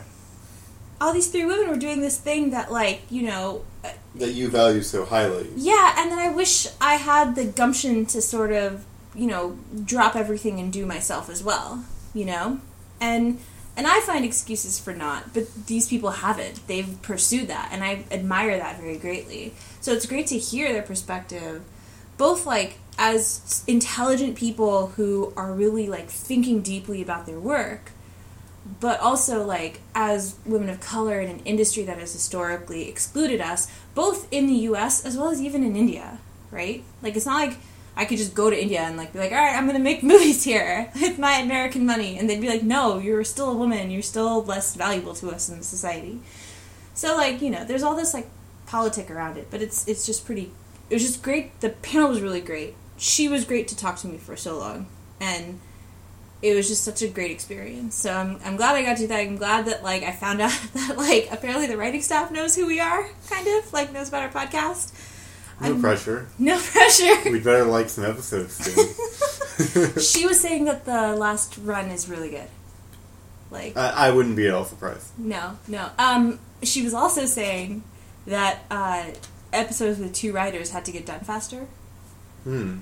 [1.00, 4.48] all these three women were doing this thing that like you know uh, That you
[4.48, 5.48] value so highly.
[5.56, 8.84] yeah and then i wish i had the gumption to sort of
[9.14, 11.84] you know drop everything and do myself as well
[12.14, 12.60] you know
[13.00, 13.38] and
[13.76, 18.04] and i find excuses for not but these people haven't they've pursued that and i
[18.10, 21.62] admire that very greatly so it's great to hear their perspective
[22.16, 27.92] both like as intelligent people who are really like thinking deeply about their work
[28.80, 33.70] but also like as women of color in an industry that has historically excluded us
[33.94, 36.18] both in the US as well as even in India
[36.50, 36.82] right?
[37.02, 37.58] Like it's not like
[37.96, 39.82] I could just go to India and like be like all right I'm going to
[39.82, 43.56] make movies here with my American money and they'd be like no you're still a
[43.56, 46.20] woman you're still less valuable to us in society.
[46.94, 48.28] So like you know there's all this like
[48.66, 50.50] politic around it but it's it's just pretty
[50.90, 54.06] it was just great the panel was really great she was great to talk to
[54.08, 54.86] me for so long
[55.20, 55.60] and
[56.42, 57.94] it was just such a great experience.
[57.94, 59.20] So I'm, I'm glad I got to do that.
[59.20, 62.66] I'm glad that like I found out that like apparently the writing staff knows who
[62.66, 64.92] we are, kind of like knows about our podcast.
[65.60, 66.28] No I'm- pressure.
[66.38, 67.30] No pressure.
[67.30, 68.60] We'd better like some episodes
[70.12, 72.48] she was saying that the last run is really good.
[73.50, 75.18] Like I, I wouldn't be at all surprised.
[75.18, 75.88] no, no.
[75.98, 77.82] Um, she was also saying
[78.26, 79.06] that uh,
[79.52, 81.66] episodes with two writers had to get done faster,
[82.46, 82.78] Hmm.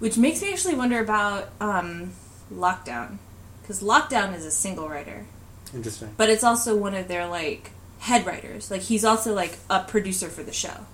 [0.00, 2.12] which makes me actually wonder about um,
[2.52, 3.18] Lockdown,
[3.62, 5.26] because Lockdown is a single writer.
[5.72, 6.12] Interesting.
[6.16, 8.68] but it's also one of their like head writers.
[8.70, 10.86] Like he's also like a producer for the show.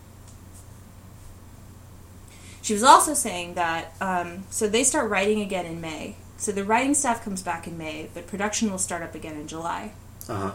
[2.61, 6.17] She was also saying that um, so they start writing again in May.
[6.37, 9.49] So the writing staff comes back in May, but production will start up again in
[9.49, 9.93] July.
[10.29, 10.53] Uh huh.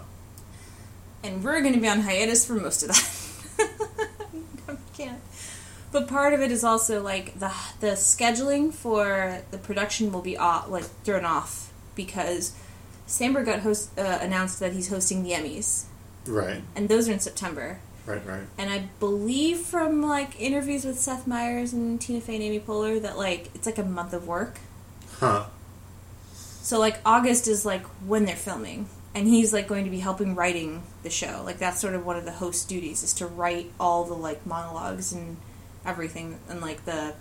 [1.24, 3.70] And we're going to be on hiatus for most of that.
[4.70, 5.20] I can't.
[5.92, 10.38] But part of it is also like the the scheduling for the production will be
[10.38, 12.54] off, like thrown off because
[13.08, 15.86] Samberg got host, uh, announced that he's hosting the Emmys,
[16.26, 16.62] Right.
[16.76, 17.80] and those are in September.
[18.06, 18.26] Right.
[18.26, 18.44] Right.
[18.58, 23.02] And I believe from like interviews with Seth Meyers and Tina Fey and Amy Poehler
[23.02, 24.60] that like it's like a month of work.
[25.20, 25.46] Huh.
[26.34, 30.36] So like August is like when they're filming, and he's like going to be helping
[30.36, 31.42] writing the show.
[31.46, 34.46] Like that's sort of one of the host duties is to write all the like
[34.46, 35.38] monologues and
[35.88, 37.14] everything, and like the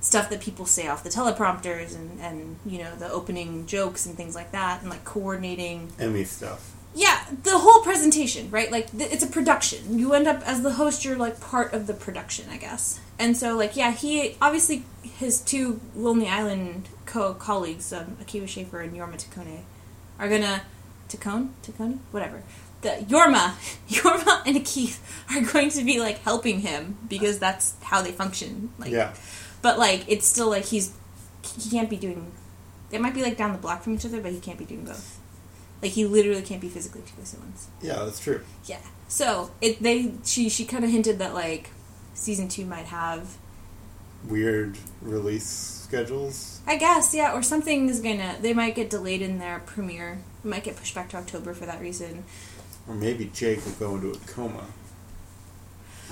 [0.00, 4.16] stuff that people say off the teleprompters, and and you know the opening jokes and
[4.16, 6.74] things like that, and like coordinating Emmy stuff.
[6.94, 8.70] yeah, the whole presentation, right?
[8.70, 9.98] Like th- it's a production.
[9.98, 13.00] You end up as the host, you're like part of the production, I guess.
[13.18, 18.80] And so, like, yeah, he obviously his two Lonely Island co colleagues, um, Akiva Schaffer
[18.80, 19.62] and Jorma Taccone,
[20.18, 20.62] are gonna
[21.08, 22.42] Taccone Taccone whatever.
[22.82, 23.54] The Jorma,
[23.88, 25.02] Jorma and Keith
[25.34, 28.70] are going to be like helping him because that's how they function.
[28.78, 29.14] Like, Yeah.
[29.62, 30.92] but like it's still like he's
[31.58, 32.32] he can't be doing.
[32.90, 34.84] They might be like down the block from each other, but he can't be doing
[34.84, 35.18] both.
[35.82, 37.68] Like he literally can't be physically two places at once.
[37.82, 38.04] Yeah.
[38.04, 38.42] That's true.
[38.66, 38.80] Yeah.
[39.08, 41.70] So it they she she kind of hinted that like
[42.14, 43.36] season two might have
[44.26, 46.60] Weird release schedules.
[46.66, 50.18] I guess yeah or something is gonna they might get delayed in their premiere.
[50.44, 52.24] It might get pushed back to October for that reason.
[52.88, 54.64] Or maybe Jake will go into a coma.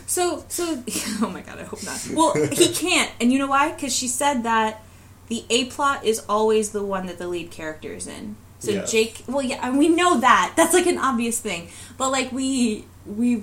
[0.07, 0.83] So so
[1.22, 2.07] oh my god I hope not.
[2.12, 3.72] Well he can't and you know why?
[3.72, 4.83] Because she said that
[5.29, 8.37] the A plot is always the one that the lead character is in.
[8.59, 8.91] So Yes.
[8.91, 10.55] Jake, well, yeah, and we know that.
[10.57, 11.68] That's like an obvious thing.
[11.99, 13.43] But like we we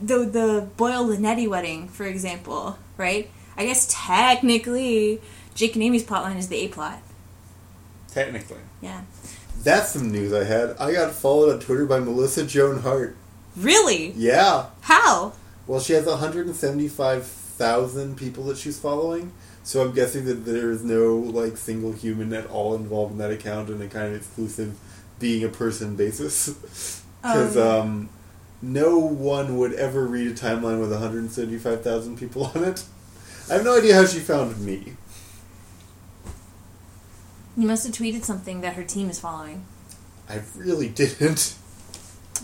[0.00, 3.30] the the Boyle Linetti wedding, for example, right?
[3.56, 5.20] I guess technically
[5.54, 7.00] Jake and Amy's plotline is the A plot.
[8.10, 8.58] Technically.
[8.80, 9.02] Yeah.
[9.62, 10.76] That's some news I had.
[10.78, 13.16] I got followed on Twitter by Melissa Joan Hart.
[13.56, 14.10] Really?
[14.12, 14.66] Yeah.
[14.82, 15.34] How?
[15.66, 19.32] Well, she has 175,000 people that she's following.
[19.62, 23.68] So I'm guessing that there's no like single human at all involved in that account
[23.70, 24.74] on a kind of exclusive
[25.18, 27.02] being a person basis.
[27.22, 27.80] Because Um.
[27.80, 28.08] um,
[28.62, 32.82] no one would ever read a timeline with 175,000 people on it.
[33.50, 34.94] I have no idea how she found me.
[37.60, 39.66] You must have tweeted something that her team is following.
[40.30, 41.54] I really didn't.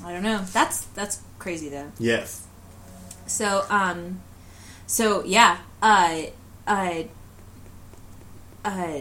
[0.04, 0.44] I don't know.
[0.52, 1.90] That's that's crazy though.
[1.98, 2.46] Yes.
[3.26, 4.20] So, um,
[4.86, 6.24] so yeah, uh,
[6.66, 7.04] uh,
[8.62, 9.00] uh,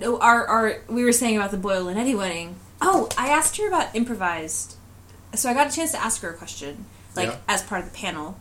[0.00, 2.56] no, our, our, we were saying about the Boyle Linetti wedding.
[2.80, 4.74] Oh, I asked her about improvised.
[5.34, 7.36] So I got a chance to ask her a question, like, Yeah.
[7.46, 8.36] as part of the panel.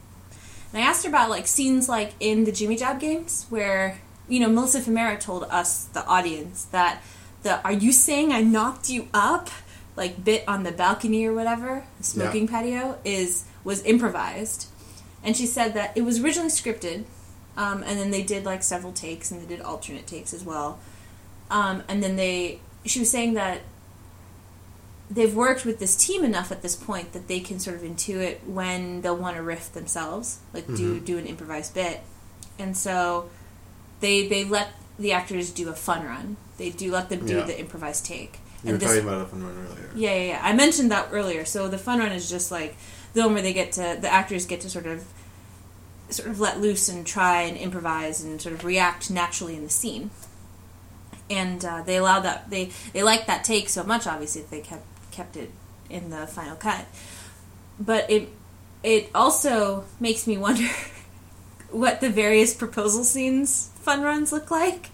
[0.74, 4.40] And I asked her about, like, scenes, like, in the Jimmy Jab games where, you
[4.40, 7.02] know, Melissa Fumero told us, the audience, that
[7.44, 9.50] the "Are you saying I knocked you up?"
[9.96, 12.52] like bit on the balcony or whatever, smoking Yeah.
[12.52, 14.68] patio, is was improvised,
[15.24, 17.06] and she said that it was originally scripted,
[17.58, 20.78] um, and then they did like several takes and they did alternate takes as well,
[21.50, 22.60] um, and then they.
[22.86, 23.62] She was saying that
[25.10, 28.44] they've worked with this team enough at this point that they can sort of intuit
[28.46, 31.06] when they'll want to riff themselves, like do Mhm.
[31.06, 32.02] do an improvised bit,
[32.60, 33.30] and so
[34.00, 34.70] they they let
[35.00, 36.38] the actors do a fun run.
[36.58, 37.44] They do let them do Yeah.
[37.46, 38.40] the improvised take.
[38.64, 39.90] You were And this- talking about a fun run earlier.
[39.96, 40.40] yeah, yeah, yeah.
[40.44, 41.46] I mentioned that earlier.
[41.46, 42.76] So the fun run is just like
[43.14, 45.04] the one where they get to the actors get to sort of
[46.10, 49.70] sort of let loose and try and improvise and sort of react naturally in the
[49.70, 50.10] scene.
[51.30, 54.08] And uh, they allow that they they liked that take so much.
[54.08, 55.52] Obviously, that they kept kept it
[55.90, 56.86] in the final cut.
[57.80, 58.30] But it
[58.84, 60.68] it also makes me wonder
[61.72, 64.90] what the various proposal scenes fun runs look like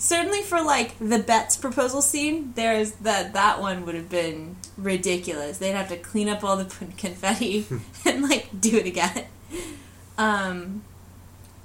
[0.00, 5.58] certainly for like the bets proposal scene, there's that that one would have been ridiculous.
[5.58, 6.64] They'd have to clean up all the
[6.96, 7.66] confetti
[8.04, 9.26] and like do it again.
[10.18, 10.82] Um,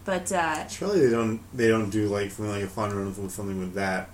[0.04, 3.32] but uh, Surely they don't they don't do like something like a fun run with
[3.32, 4.10] something with that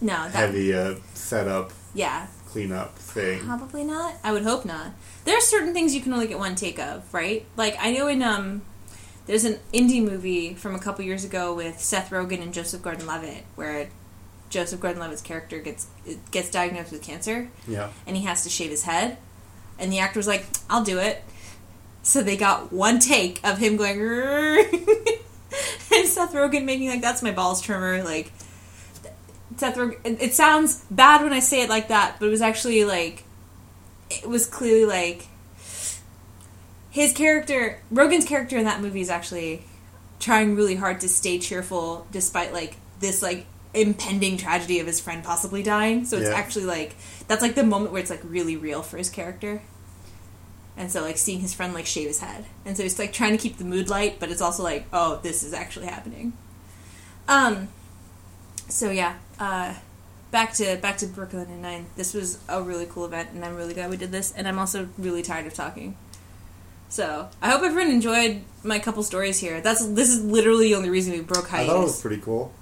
[0.00, 3.40] no, that heavy uh, setup yeah, cleanup thing.
[3.40, 4.14] probably not.
[4.22, 4.92] I would hope not.
[5.24, 7.44] There are certain things you can only get one take of, right?
[7.56, 8.62] Like I know in um,
[9.28, 13.44] there's an indie movie from a couple years ago with Seth Rogen and Joseph Gordon-Levitt
[13.54, 13.88] where
[14.50, 15.86] Joseph Gordon-Levitt's character gets
[16.32, 17.90] gets diagnosed with cancer Yeah.
[18.06, 19.18] and he has to shave his head.
[19.78, 21.22] And the actor was like, I'll do it.
[22.02, 24.00] So they got one take of him going,
[25.92, 28.02] and Seth Rogen making like, that's my balls trimmer.
[28.02, 28.32] Like,
[29.56, 32.84] Seth Rogen, it sounds bad when I say it like that, but it was actually
[32.84, 33.22] like,
[34.10, 35.27] it was clearly like,
[36.90, 39.62] his character, Rogen's character in that movie is actually
[40.20, 45.22] trying really hard to stay cheerful despite like this like impending tragedy of his friend
[45.22, 46.04] possibly dying.
[46.04, 46.34] So it's Yeah.
[46.36, 46.96] actually like
[47.28, 49.62] that's like the moment where it's like really real for his character.
[50.76, 52.44] And so like seeing his friend like shave his head.
[52.64, 55.20] And so he's like trying to keep the mood light, but it's also like, oh,
[55.22, 56.32] this is actually happening.
[57.28, 57.68] Um
[58.68, 59.74] so yeah, uh
[60.30, 61.86] back to back to Brooklyn and Nine.
[61.96, 64.58] This was a really cool event and I'm really glad we did this and I'm
[64.58, 65.96] also really tired of talking.
[66.88, 69.60] So I hope everyone enjoyed my couple stories here.
[69.60, 72.52] That's this is literally the only reason we broke I thought it was pretty cool.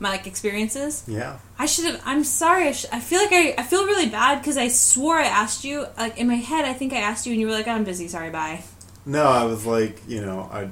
[0.00, 1.04] My like experiences.
[1.08, 1.38] Yeah.
[1.58, 2.00] I should have.
[2.04, 2.68] I'm sorry.
[2.68, 3.54] I, sh- I feel like I.
[3.58, 5.86] I feel really bad because I swore I asked you.
[5.96, 8.06] Like in my head, I think I asked you, and you were like, "I'm busy.
[8.06, 8.62] Sorry, bye."
[9.04, 10.68] No, I was like, you know, I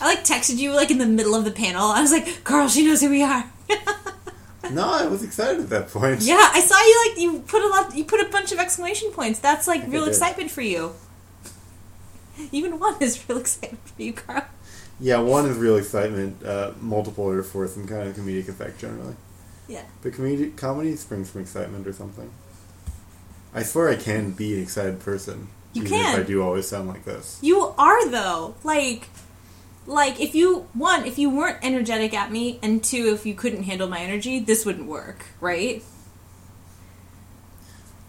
[0.00, 1.88] I like texted you like in the middle of the panel.
[1.88, 3.44] I was like, "Carl, she knows who we are."
[4.72, 6.22] no, I was excited at that point.
[6.22, 7.94] yeah, I saw you like you put a lot.
[7.96, 9.38] You put a bunch of exclamation points.
[9.40, 10.92] That's like real excitement for you.
[12.52, 14.44] Even one is real excitement for you, Carl.
[14.98, 16.42] Yeah, one is real excitement.
[16.44, 19.14] Uh, multiple are for some kind of comedic effect generally.
[19.68, 19.82] Yeah.
[20.02, 22.30] But comedi- comedy springs from excitement or something.
[23.54, 25.48] I swear I can be an excited person.
[25.72, 26.14] You even can.
[26.14, 27.38] If I do always sound like this.
[27.42, 28.54] You are though.
[28.64, 29.08] Like
[29.86, 33.64] like if you one, if you weren't energetic at me, and two, if you couldn't
[33.64, 35.82] handle my energy, this wouldn't work, right?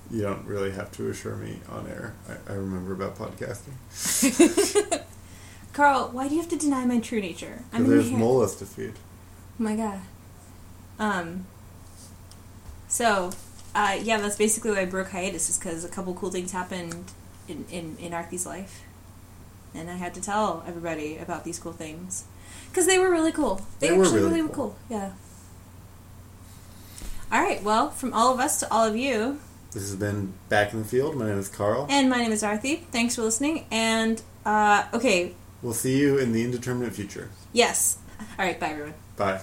[0.10, 2.14] You don't really have to assure me on air.
[2.30, 3.74] I, I remember about podcasting.
[5.74, 7.64] Carl, why do you have to deny my true nature?
[7.74, 8.18] I'm there's here.
[8.18, 8.94] molas to feed.
[9.60, 10.02] Oh my god.
[10.98, 11.46] Um.
[12.88, 13.32] So,
[13.76, 17.12] uh, yeah, that's basically why I broke hiatus, is because a couple cool things happened
[17.48, 18.82] in in in Arthi's life,
[19.78, 22.26] and I had to tell everybody about these cool things
[22.70, 23.62] because they were really cool.
[23.80, 24.76] They, They were actually really really cool.
[24.90, 24.98] cool.
[24.98, 25.12] Yeah.
[27.32, 27.62] All right.
[27.64, 29.40] Well, from all of us to all of you,
[29.74, 31.16] This has been Back in the Field.
[31.16, 31.88] My name is Carl.
[31.90, 32.86] and my name is Arthi.
[32.92, 33.66] Thanks for listening.
[33.72, 37.30] And uh, okay, We'll see you in the indeterminate future.
[37.52, 37.98] yes.
[38.40, 38.60] All right.
[38.60, 38.94] Bye, everyone.
[39.18, 39.42] Bye.